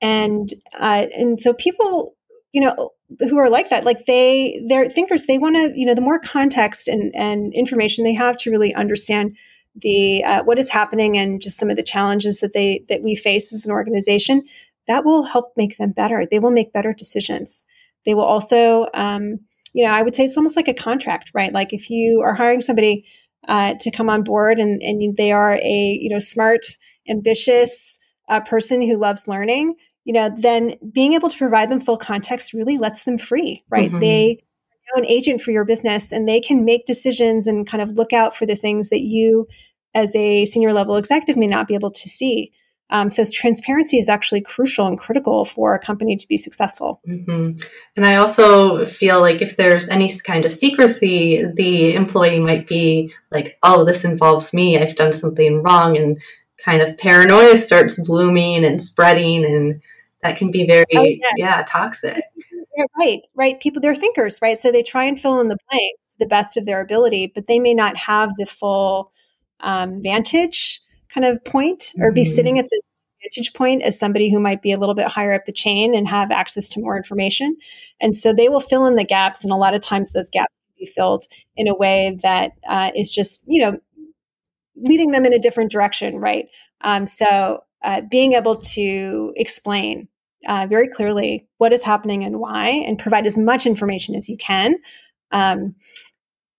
and 0.00 0.48
uh, 0.78 1.06
and 1.16 1.38
so 1.38 1.52
people, 1.52 2.16
you 2.52 2.62
know, 2.62 2.90
who 3.18 3.38
are 3.38 3.50
like 3.50 3.70
that, 3.70 3.84
like 3.84 4.06
they 4.06 4.62
they're 4.68 4.88
thinkers. 4.88 5.26
They 5.26 5.38
want 5.38 5.56
to, 5.56 5.72
you 5.74 5.86
know, 5.86 5.94
the 5.94 6.00
more 6.00 6.18
context 6.18 6.88
and 6.88 7.14
and 7.14 7.52
information 7.54 8.04
they 8.04 8.14
have 8.14 8.36
to 8.38 8.50
really 8.50 8.74
understand 8.74 9.36
the 9.76 10.22
uh, 10.24 10.42
what 10.44 10.58
is 10.58 10.70
happening 10.70 11.18
and 11.18 11.40
just 11.40 11.58
some 11.58 11.70
of 11.70 11.76
the 11.76 11.82
challenges 11.82 12.40
that 12.40 12.52
they 12.52 12.84
that 12.88 13.02
we 13.02 13.14
face 13.14 13.52
as 13.52 13.66
an 13.66 13.72
organization 13.72 14.42
that 14.86 15.04
will 15.04 15.24
help 15.24 15.52
make 15.56 15.76
them 15.78 15.92
better. 15.92 16.24
They 16.28 16.38
will 16.38 16.50
make 16.50 16.72
better 16.72 16.92
decisions. 16.92 17.64
They 18.04 18.14
will 18.14 18.24
also 18.24 18.86
um, 18.94 19.40
you 19.72 19.84
know 19.84 19.90
i 19.90 20.02
would 20.02 20.14
say 20.14 20.24
it's 20.24 20.36
almost 20.36 20.56
like 20.56 20.68
a 20.68 20.74
contract 20.74 21.30
right? 21.34 21.52
Like 21.52 21.72
if 21.72 21.90
you 21.90 22.20
are 22.22 22.34
hiring 22.34 22.60
somebody 22.60 23.04
uh, 23.48 23.74
to 23.80 23.90
come 23.90 24.10
on 24.10 24.22
board 24.22 24.58
and, 24.58 24.82
and 24.82 25.16
they 25.16 25.32
are 25.32 25.54
a 25.54 25.98
you 26.00 26.10
know 26.10 26.18
smart 26.18 26.66
ambitious 27.08 27.98
uh, 28.28 28.40
person 28.40 28.82
who 28.82 28.96
loves 28.96 29.26
learning 29.26 29.74
you 30.04 30.12
know 30.12 30.30
then 30.36 30.74
being 30.92 31.12
able 31.12 31.28
to 31.28 31.38
provide 31.38 31.70
them 31.70 31.80
full 31.80 31.96
context 31.96 32.52
really 32.52 32.78
lets 32.78 33.04
them 33.04 33.18
free 33.18 33.64
right 33.70 33.90
mm-hmm. 33.90 34.00
they 34.00 34.42
an 34.96 35.06
agent 35.06 35.40
for 35.40 35.52
your 35.52 35.64
business 35.64 36.10
and 36.10 36.28
they 36.28 36.40
can 36.40 36.64
make 36.64 36.84
decisions 36.84 37.46
and 37.46 37.66
kind 37.66 37.80
of 37.80 37.92
look 37.92 38.12
out 38.12 38.34
for 38.34 38.44
the 38.44 38.56
things 38.56 38.88
that 38.88 39.00
you 39.00 39.46
as 39.94 40.14
a 40.16 40.44
senior 40.44 40.72
level 40.72 40.96
executive 40.96 41.36
may 41.36 41.46
not 41.46 41.68
be 41.68 41.74
able 41.74 41.92
to 41.92 42.08
see 42.08 42.52
um, 42.92 43.08
so 43.08 43.24
transparency 43.32 43.98
is 43.98 44.08
actually 44.08 44.40
crucial 44.40 44.86
and 44.86 44.98
critical 44.98 45.44
for 45.44 45.74
a 45.74 45.78
company 45.78 46.16
to 46.16 46.26
be 46.26 46.36
successful. 46.36 47.00
Mm-hmm. 47.08 47.60
And 47.96 48.06
I 48.06 48.16
also 48.16 48.84
feel 48.84 49.20
like 49.20 49.40
if 49.40 49.56
there's 49.56 49.88
any 49.88 50.10
kind 50.26 50.44
of 50.44 50.52
secrecy, 50.52 51.44
the 51.54 51.94
employee 51.94 52.40
might 52.40 52.66
be 52.66 53.12
like, 53.30 53.58
"Oh, 53.62 53.84
this 53.84 54.04
involves 54.04 54.52
me. 54.52 54.76
I've 54.76 54.96
done 54.96 55.12
something 55.12 55.62
wrong," 55.62 55.96
and 55.96 56.20
kind 56.64 56.82
of 56.82 56.98
paranoia 56.98 57.56
starts 57.56 58.04
blooming 58.04 58.64
and 58.64 58.82
spreading, 58.82 59.44
and 59.44 59.80
that 60.22 60.36
can 60.36 60.50
be 60.50 60.66
very, 60.66 60.84
oh, 60.94 61.02
yeah. 61.04 61.28
yeah, 61.36 61.64
toxic. 61.68 62.16
Yeah, 62.76 62.84
right, 62.98 63.20
right. 63.34 63.60
People, 63.60 63.80
they're 63.80 63.94
thinkers, 63.94 64.38
right? 64.40 64.58
So 64.58 64.70
they 64.70 64.82
try 64.82 65.04
and 65.04 65.20
fill 65.20 65.40
in 65.40 65.48
the 65.48 65.56
blanks 65.70 66.12
to 66.12 66.18
the 66.18 66.26
best 66.26 66.56
of 66.56 66.66
their 66.66 66.80
ability, 66.80 67.32
but 67.34 67.46
they 67.46 67.58
may 67.58 67.74
not 67.74 67.96
have 67.96 68.30
the 68.38 68.46
full 68.46 69.12
um, 69.60 70.02
vantage 70.02 70.80
kind 71.08 71.26
of 71.26 71.44
point 71.44 71.92
or 71.98 72.12
be 72.12 72.22
mm-hmm. 72.22 72.34
sitting 72.34 72.58
at 72.58 72.68
the 72.70 72.82
vantage 73.22 73.52
point 73.54 73.82
as 73.82 73.98
somebody 73.98 74.30
who 74.30 74.38
might 74.38 74.62
be 74.62 74.72
a 74.72 74.78
little 74.78 74.94
bit 74.94 75.08
higher 75.08 75.32
up 75.32 75.44
the 75.46 75.52
chain 75.52 75.94
and 75.94 76.08
have 76.08 76.30
access 76.30 76.68
to 76.68 76.80
more 76.80 76.96
information. 76.96 77.56
And 78.00 78.16
so 78.16 78.32
they 78.32 78.48
will 78.48 78.60
fill 78.60 78.86
in 78.86 78.94
the 78.94 79.04
gaps. 79.04 79.42
And 79.42 79.52
a 79.52 79.56
lot 79.56 79.74
of 79.74 79.80
times 79.80 80.12
those 80.12 80.30
gaps 80.30 80.54
can 80.66 80.86
be 80.86 80.90
filled 80.90 81.26
in 81.56 81.68
a 81.68 81.74
way 81.74 82.18
that 82.22 82.52
uh, 82.68 82.92
is 82.94 83.10
just, 83.10 83.42
you 83.46 83.60
know, 83.62 83.78
leading 84.76 85.10
them 85.10 85.26
in 85.26 85.34
a 85.34 85.38
different 85.38 85.70
direction, 85.70 86.16
right? 86.16 86.46
Um, 86.80 87.04
so 87.04 87.62
uh, 87.82 88.02
being 88.02 88.34
able 88.34 88.56
to 88.56 89.32
explain 89.36 90.08
uh, 90.46 90.66
very 90.68 90.88
clearly 90.88 91.46
what 91.58 91.72
is 91.72 91.82
happening 91.82 92.24
and 92.24 92.40
why 92.40 92.68
and 92.68 92.98
provide 92.98 93.26
as 93.26 93.36
much 93.36 93.66
information 93.66 94.14
as 94.14 94.28
you 94.28 94.36
can 94.36 94.74
um, 95.32 95.74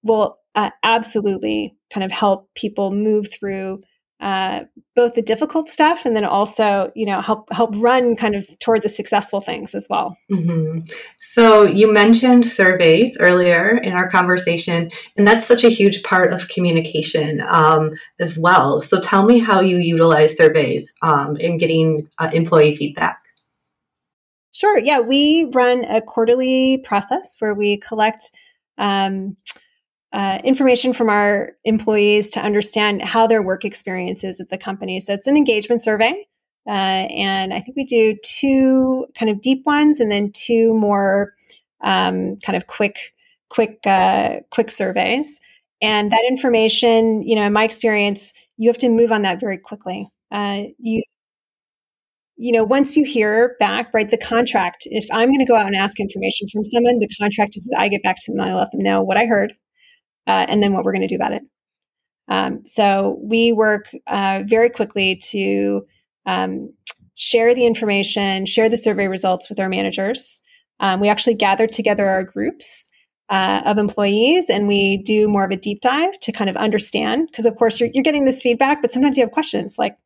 will 0.04 0.38
uh, 0.56 0.70
absolutely 0.84 1.76
kind 1.92 2.04
of 2.04 2.12
help 2.12 2.50
people 2.56 2.92
move 2.92 3.32
through 3.32 3.82
uh, 4.22 4.66
both 4.96 5.16
the 5.16 5.22
difficult 5.22 5.68
stuff 5.68 6.06
and 6.06 6.16
then 6.16 6.24
also 6.24 6.92
you 6.96 7.06
know 7.06 7.22
help 7.22 7.52
help 7.52 7.72
run 7.78 8.16
kind 8.16 8.36
of 8.36 8.48
toward 8.60 8.84
the 8.84 8.90
successful 8.90 9.42
things 9.42 9.74
as 9.74 9.88
well. 9.90 10.16
Mm-hmm. 10.32 10.82
so 11.18 11.64
you 11.64 11.92
mentioned 11.92 12.46
surveys 12.46 13.18
earlier 13.20 13.78
in 13.78 13.94
our 13.94 14.08
conversation 14.10 14.92
and 15.18 15.28
that's 15.28 15.46
such 15.46 15.64
a 15.64 15.70
huge 15.70 16.04
part 16.04 16.32
of 16.32 16.48
communication 16.50 17.42
um, 17.48 17.92
as 18.20 18.38
well. 18.38 18.80
So 18.80 19.02
tell 19.02 19.26
me 19.26 19.40
how 19.40 19.60
you 19.60 19.78
utilize 19.78 20.38
surveys 20.38 20.94
um, 21.02 21.36
in 21.38 21.58
getting 21.58 22.08
uh, 22.20 22.30
employee 22.34 22.76
feedback. 22.76 23.24
Sure. 24.52 24.78
Yeah 24.78 25.00
we 25.00 25.50
run 25.52 25.84
a 25.86 26.02
quarterly 26.02 26.84
process 26.86 27.38
where 27.40 27.56
we 27.56 27.78
collect 27.78 28.32
um, 28.78 29.36
uh, 30.14 30.40
information 30.44 30.94
from 30.94 31.10
our 31.10 31.54
employees 31.64 32.32
to 32.32 32.40
understand 32.40 33.02
how 33.02 33.28
their 33.28 33.42
work 33.42 33.64
experience 33.64 34.24
is 34.24 34.40
at 34.40 34.50
the 34.50 34.58
company. 34.58 35.00
So 35.00 35.14
it's 35.14 35.28
an 35.28 35.38
engagement 35.38 35.84
survey. 35.84 36.26
Uh, 36.68 37.08
and 37.10 37.54
I 37.54 37.60
think 37.60 37.76
we 37.76 37.86
do 37.86 38.16
two 38.24 39.08
kind 39.16 39.32
of 39.32 39.42
deep 39.42 39.66
ones 39.66 40.00
and 40.00 40.12
then 40.12 40.32
two 40.34 40.74
more 40.74 41.34
um, 41.82 42.38
kind 42.38 42.56
of 42.56 42.68
quick, 42.68 43.14
quick, 43.50 43.80
uh, 43.86 44.42
quick 44.52 44.70
surveys. 44.70 45.40
And 45.82 46.12
that 46.12 46.24
information, 46.28 47.24
you 47.24 47.36
know, 47.36 47.44
in 47.44 47.54
my 47.54 47.64
experience, 47.64 48.34
you 48.58 48.70
have 48.70 48.78
to 48.80 48.90
move 48.90 49.12
on 49.12 49.24
that 49.24 49.40
very 49.40 49.58
quickly. 49.58 50.08
Uh, 50.30 50.66
you, 50.78 51.02
you 52.38 52.52
know, 52.52 52.64
once 52.64 52.96
you 52.96 53.06
hear 53.06 53.56
back, 53.60 53.94
right, 53.94 54.10
the 54.10 54.18
contract, 54.18 54.84
if 54.86 55.06
I'm 55.12 55.30
going 55.30 55.40
to 55.40 55.46
go 55.46 55.56
out 55.56 55.68
and 55.68 55.76
ask 55.76 56.00
information 56.00 56.48
from 56.52 56.64
someone, 56.64 57.00
the 57.00 57.10
contract 57.20 57.56
is 57.56 57.68
that 57.72 57.80
I 57.80 57.88
get 57.88 58.04
back 58.04 58.18
to 58.22 58.32
them, 58.32 58.40
and 58.40 58.52
I 58.52 58.56
let 58.56 58.72
them 58.72 58.82
know 58.82 59.02
what 59.04 59.18
I 59.18 59.26
heard, 59.26 59.54
uh, 60.28 60.46
and 60.48 60.62
then 60.62 60.74
what 60.74 60.84
we're 60.84 60.94
going 60.94 61.02
to 61.02 61.08
do 61.08 61.16
about 61.16 61.34
it. 61.34 61.44
Um, 62.28 62.62
so 62.66 63.20
we 63.22 63.52
work 63.52 63.90
uh, 64.08 64.44
very 64.46 64.70
quickly 64.70 65.18
to 65.32 65.86
um, 66.26 66.74
share 67.16 67.54
the 67.54 67.66
information, 67.66 68.46
share 68.46 68.70
the 68.70 68.78
survey 68.78 69.08
results 69.08 69.50
with 69.50 69.60
our 69.60 69.70
managers. 69.70 70.42
Um, 70.80 71.00
we 71.00 71.10
actually 71.10 71.36
gather 71.36 71.68
together 71.68 72.08
our 72.08 72.24
groups 72.24 72.90
uh, 73.30 73.62
of 73.66 73.78
employees 73.78 74.50
and 74.50 74.68
we 74.68 74.98
do 74.98 75.28
more 75.28 75.44
of 75.44 75.52
a 75.52 75.58
deep 75.58 75.82
dive 75.82 76.20
to 76.20 76.32
kind 76.32 76.50
of 76.50 76.56
understand. 76.56 77.28
Because, 77.30 77.46
of 77.46 77.56
course, 77.58 77.80
you're, 77.80 77.90
you're 77.94 78.04
getting 78.04 78.26
this 78.26 78.42
feedback, 78.42 78.82
but 78.82 78.92
sometimes 78.92 79.18
you 79.18 79.24
have 79.24 79.32
questions 79.32 79.78
like, 79.78 79.98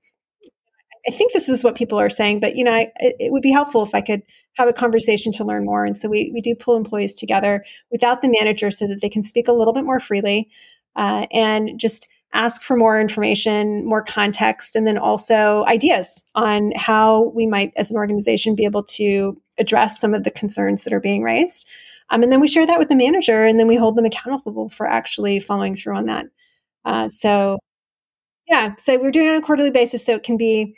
I 1.08 1.12
think 1.12 1.34
this 1.34 1.50
is 1.50 1.64
what 1.64 1.76
people 1.76 2.00
are 2.00 2.10
saying, 2.10 2.40
but 2.40 2.56
you 2.56 2.64
know, 2.64 2.72
I, 2.72 2.92
it, 3.00 3.32
would 3.32 3.42
be 3.42 3.52
helpful 3.52 3.84
if 3.84 3.94
I 3.94 4.02
could 4.02 4.24
have 4.54 4.68
a 4.68 4.74
conversation 4.74 5.32
to 5.34 5.44
learn 5.44 5.66
more. 5.66 5.86
And 5.86 5.98
so 5.98 6.10
we 6.10 6.32
we 6.34 6.42
do 6.42 6.56
pull 6.56 6.78
employees 6.78 7.14
together 7.14 7.64
without 7.92 8.22
the 8.22 8.34
manager 8.40 8.72
so 8.72 8.88
that 8.88 9.02
they 9.02 9.10
can 9.10 9.24
speak 9.24 9.48
a 9.48 9.54
little 9.54 9.74
bit 9.74 9.84
more 9.84 10.00
freely 10.00 10.50
uh, 10.96 11.28
and 11.32 11.80
just 11.80 12.08
ask 12.34 12.62
for 12.62 12.76
more 12.76 13.00
information, 13.00 13.86
more 13.86 14.04
context, 14.04 14.76
and 14.76 14.86
then 14.86 14.98
also 14.98 15.64
ideas 15.66 16.24
on 16.36 16.72
how 16.76 17.32
we 17.34 17.48
might, 17.48 17.72
as 17.78 17.90
an 17.90 17.98
organization, 17.98 18.56
be 18.56 18.66
able 18.66 18.84
to 18.84 19.42
address 19.58 20.00
some 20.00 20.14
of 20.14 20.26
the 20.26 20.32
concerns 20.32 20.84
that 20.84 20.94
are 20.94 21.00
being 21.00 21.24
raised. 21.24 21.68
Um, 22.10 22.22
and 22.22 22.32
then 22.32 22.42
we 22.42 22.48
share 22.48 22.68
that 22.68 22.78
with 22.78 22.90
the 22.90 22.96
manager, 22.96 23.46
and 23.46 23.58
then 23.60 23.68
we 23.68 23.78
hold 23.78 23.96
them 23.96 24.06
accountable 24.06 24.70
for 24.70 24.86
actually 24.86 25.40
following 25.40 25.76
through 25.76 25.96
on 25.96 26.06
that. 26.08 26.26
Uh, 26.84 27.08
so, 27.08 27.58
yeah, 28.48 28.76
so 28.78 29.00
we're 29.00 29.12
doing 29.12 29.28
it 29.28 29.32
on 29.32 29.38
a 29.38 29.42
quarterly 29.42 29.72
basis, 29.72 30.06
so 30.06 30.16
it 30.16 30.24
can 30.24 30.38
be 30.38 30.76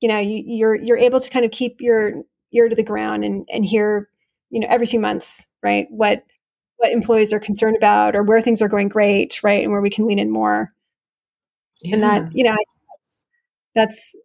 you 0.00 0.08
know 0.08 0.18
you, 0.18 0.42
you're 0.46 0.74
you're 0.74 0.98
able 0.98 1.20
to 1.20 1.30
kind 1.30 1.44
of 1.44 1.50
keep 1.50 1.80
your 1.80 2.22
ear 2.52 2.68
to 2.68 2.74
the 2.74 2.82
ground 2.82 3.24
and 3.24 3.48
and 3.52 3.64
hear 3.64 4.08
you 4.50 4.60
know 4.60 4.66
every 4.70 4.86
few 4.86 5.00
months 5.00 5.46
right 5.62 5.86
what 5.90 6.24
what 6.76 6.92
employees 6.92 7.32
are 7.32 7.40
concerned 7.40 7.76
about 7.76 8.14
or 8.14 8.22
where 8.22 8.40
things 8.40 8.62
are 8.62 8.68
going 8.68 8.88
great 8.88 9.42
right 9.42 9.62
and 9.62 9.72
where 9.72 9.80
we 9.80 9.90
can 9.90 10.06
lean 10.06 10.18
in 10.18 10.30
more 10.30 10.72
yeah. 11.82 11.94
and 11.94 12.02
that 12.02 12.28
you 12.32 12.44
know 12.44 12.56
that's, 12.56 13.24
that's 13.74 14.16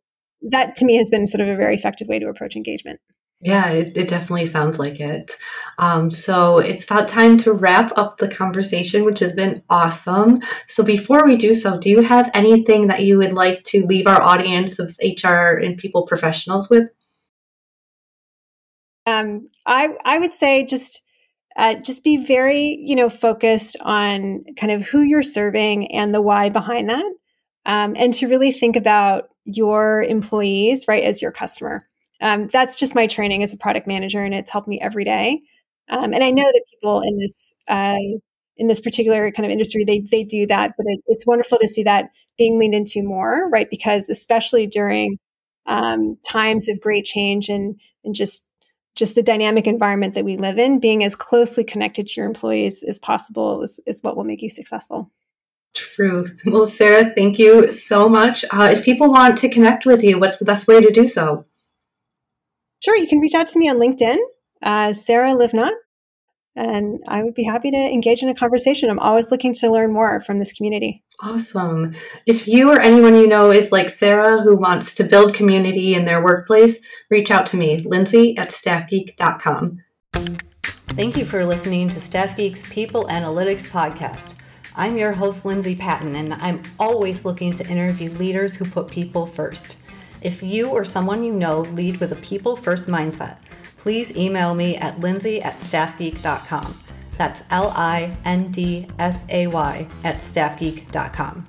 that 0.42 0.76
to 0.76 0.86
me 0.86 0.96
has 0.96 1.10
been 1.10 1.28
sort 1.28 1.42
of 1.42 1.48
a 1.48 1.56
very 1.56 1.76
effective 1.76 2.08
way 2.08 2.20
to 2.20 2.28
approach 2.28 2.56
engagement 2.56 3.00
Yeah, 3.44 3.72
it, 3.72 3.98
it 3.98 4.08
definitely 4.08 4.46
sounds 4.46 4.80
like 4.80 5.02
it. 5.02 5.34
Um, 5.78 6.10
so 6.12 6.60
it's 6.60 6.86
about 6.86 7.10
time 7.10 7.38
to 7.40 7.52
wrap 7.52 7.92
up 7.98 8.18
the 8.18 8.30
conversation, 8.30 9.04
which 9.04 9.20
has 9.20 9.34
been 9.34 9.62
awesome. 9.70 10.40
So 10.66 10.82
before 10.84 11.26
we 11.26 11.36
do 11.36 11.54
so, 11.54 11.78
do 11.78 11.90
you 11.90 12.02
have 12.04 12.32
anything 12.34 12.88
that 12.88 13.04
you 13.04 13.18
would 13.18 13.34
like 13.34 13.64
to 13.66 13.86
leave 13.86 14.08
our 14.08 14.22
audience 14.22 14.80
of 14.80 14.98
HR 15.04 15.58
and 15.58 15.78
people 15.78 16.06
professionals 16.06 16.70
with? 16.70 16.88
Um, 19.06 19.50
I 19.66 19.90
I 20.06 20.20
would 20.20 20.34
say 20.34 20.66
just 20.66 21.04
uh, 21.58 21.76
just 21.76 22.06
be 22.06 22.26
very 22.26 22.80
you 22.82 22.96
know 22.96 23.10
focused 23.10 23.76
on 23.82 24.46
kind 24.58 24.72
of 24.72 24.88
who 24.88 25.02
you're 25.02 25.22
serving 25.22 25.92
and 25.92 26.14
the 26.14 26.22
why 26.22 26.48
behind 26.48 26.90
that, 26.90 27.12
um, 27.66 27.94
and 27.98 28.14
to 28.14 28.30
really 28.30 28.54
think 28.54 28.78
about 28.78 29.28
your 29.44 30.02
employees 30.04 30.86
right 30.88 31.04
as 31.04 31.22
your 31.22 31.34
customer. 31.34 31.90
Um, 32.22 32.48
that's 32.48 32.76
just 32.76 32.96
my 32.96 33.08
training 33.08 33.44
as 33.44 33.54
a 33.54 33.58
product 33.58 33.88
manager, 33.88 34.24
and 34.24 34.34
it's 34.34 34.52
helped 34.52 34.68
me 34.68 34.80
every 34.80 35.04
day. 35.04 35.42
Um, 35.90 36.14
and 36.14 36.24
I 36.24 36.32
know 36.32 36.44
that 36.44 36.64
people 36.72 37.02
in 37.02 37.18
this 37.18 37.54
uh, 37.68 37.98
in 38.58 38.68
this 38.68 38.82
particular 38.82 39.32
kind 39.32 39.46
of 39.46 39.52
industry 39.52 39.84
they 39.84 40.00
they 40.00 40.24
do 40.24 40.46
that, 40.48 40.74
but 40.78 40.86
it, 40.88 41.02
it's 41.08 41.28
wonderful 41.28 41.58
to 41.60 41.68
see 41.68 41.84
that 41.84 42.10
being 42.38 42.60
leaned 42.60 42.76
into 42.76 43.04
more, 43.04 43.50
right? 43.50 43.70
Because 43.70 44.10
especially 44.10 44.68
during 44.68 45.18
um, 45.66 46.18
times 46.28 46.70
of 46.70 46.80
great 46.82 47.06
change 47.06 47.50
and 47.50 47.80
and 48.04 48.16
just 48.16 48.46
just 48.96 49.16
the 49.16 49.24
dynamic 49.24 49.66
environment 49.66 50.14
that 50.14 50.26
we 50.26 50.38
live 50.38 50.60
in, 50.60 50.80
being 50.80 51.04
as 51.04 51.16
closely 51.16 51.64
connected 51.64 52.08
to 52.08 52.14
your 52.20 52.28
employees 52.28 52.84
as 52.84 53.00
possible 53.00 53.64
is, 53.64 53.80
is 53.88 54.02
what 54.04 54.16
will 54.16 54.24
make 54.24 54.42
you 54.42 54.50
successful. 54.50 55.10
Truth. 55.74 56.44
Well, 56.46 56.68
Sarah, 56.68 57.12
thank 57.16 57.40
you 57.40 57.72
so 57.72 58.08
much. 58.08 58.46
Uh, 58.52 58.70
if 58.72 58.86
people 58.86 59.10
want 59.10 59.38
to 59.40 59.50
connect 59.50 59.88
with 59.88 60.04
you, 60.04 60.20
what's 60.20 60.38
the 60.38 60.46
best 60.46 60.68
way 60.68 60.80
to 60.80 60.92
do 60.92 61.08
so? 61.08 61.46
Sure, 62.84 62.98
you 62.98 63.08
can 63.08 63.20
reach 63.20 63.34
out 63.34 63.48
to 63.48 63.60
me 63.60 63.70
on 63.70 63.78
LinkedIn, 63.78 64.18
uh, 64.62 64.92
Sarah 64.92 65.32
Livnat, 65.32 65.72
and 66.54 67.00
I 67.08 67.24
would 67.24 67.34
be 67.34 67.44
happy 67.44 67.72
to 67.72 67.78
engage 67.78 68.22
in 68.22 68.28
a 68.28 68.36
conversation. 68.36 68.90
I'm 68.90 69.00
always 69.00 69.32
looking 69.32 69.54
to 69.54 69.72
learn 69.72 69.94
more 69.94 70.20
from 70.20 70.38
this 70.38 70.52
community. 70.52 71.02
Awesome. 71.22 71.96
If 72.26 72.46
you 72.46 72.70
or 72.72 72.82
anyone 72.82 73.16
you 73.16 73.26
know 73.26 73.52
is 73.52 73.72
like 73.72 73.90
Sarah 73.90 74.42
who 74.42 74.58
wants 74.58 74.94
to 74.96 75.06
build 75.06 75.34
community 75.34 75.96
in 75.96 76.04
their 76.04 76.22
workplace, 76.22 76.84
reach 77.10 77.32
out 77.32 77.46
to 77.48 77.58
me, 77.58 77.78
Lindsay 77.86 78.38
at 78.38 78.50
staffgeek.com. 78.50 79.82
Thank 80.14 81.16
you 81.16 81.24
for 81.24 81.46
listening 81.46 81.88
to 81.88 82.00
StaffGeek's 82.00 82.70
People 82.70 83.06
Analytics 83.06 83.70
Podcast. 83.70 84.36
I'm 84.76 84.98
your 84.98 85.14
host, 85.14 85.46
Lindsay 85.46 85.76
Patton, 85.76 86.18
and 86.18 86.34
I'm 86.34 86.64
always 86.78 87.24
looking 87.24 87.54
to 87.54 87.68
interview 87.68 88.10
leaders 88.10 88.58
who 88.58 88.66
put 88.66 88.92
people 88.92 89.26
first. 89.26 89.78
If 90.24 90.42
you 90.42 90.70
or 90.70 90.86
someone 90.86 91.22
you 91.22 91.34
know 91.34 91.62
lead 91.62 91.98
with 92.00 92.14
a 92.14 92.16
people 92.16 92.56
first 92.56 92.88
mindset, 92.88 93.38
please 93.78 94.16
email 94.16 94.56
me 94.56 94.78
at 94.78 95.00
lindsay 95.02 95.42
at 95.42 95.60
staffgeek.com. 95.60 96.80
That's 97.18 97.44
L 97.52 97.74
I 97.76 98.16
N 98.24 98.50
D 98.50 98.88
S 98.98 99.26
A 99.30 99.48
Y 99.48 99.88
at 100.06 100.18
staffgeek.com. 100.18 101.46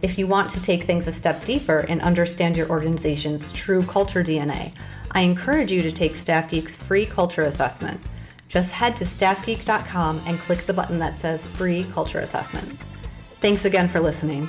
If 0.00 0.16
you 0.16 0.26
want 0.28 0.48
to 0.50 0.62
take 0.62 0.84
things 0.84 1.08
a 1.08 1.12
step 1.12 1.44
deeper 1.44 1.80
and 1.80 2.00
understand 2.02 2.56
your 2.56 2.68
organization's 2.68 3.50
true 3.50 3.82
culture 3.82 4.22
DNA, 4.22 4.76
I 5.10 5.22
encourage 5.22 5.72
you 5.72 5.82
to 5.82 5.92
take 5.92 6.12
StaffGeek's 6.12 6.76
free 6.76 7.06
culture 7.06 7.42
assessment. 7.42 8.00
Just 8.48 8.72
head 8.72 8.96
to 8.96 9.04
staffgeek.com 9.04 10.20
and 10.26 10.38
click 10.40 10.60
the 10.60 10.72
button 10.72 10.98
that 10.98 11.16
says 11.16 11.46
free 11.46 11.84
culture 11.92 12.20
assessment. 12.20 12.78
Thanks 13.40 13.64
again 13.64 13.88
for 13.88 14.00
listening. 14.00 14.48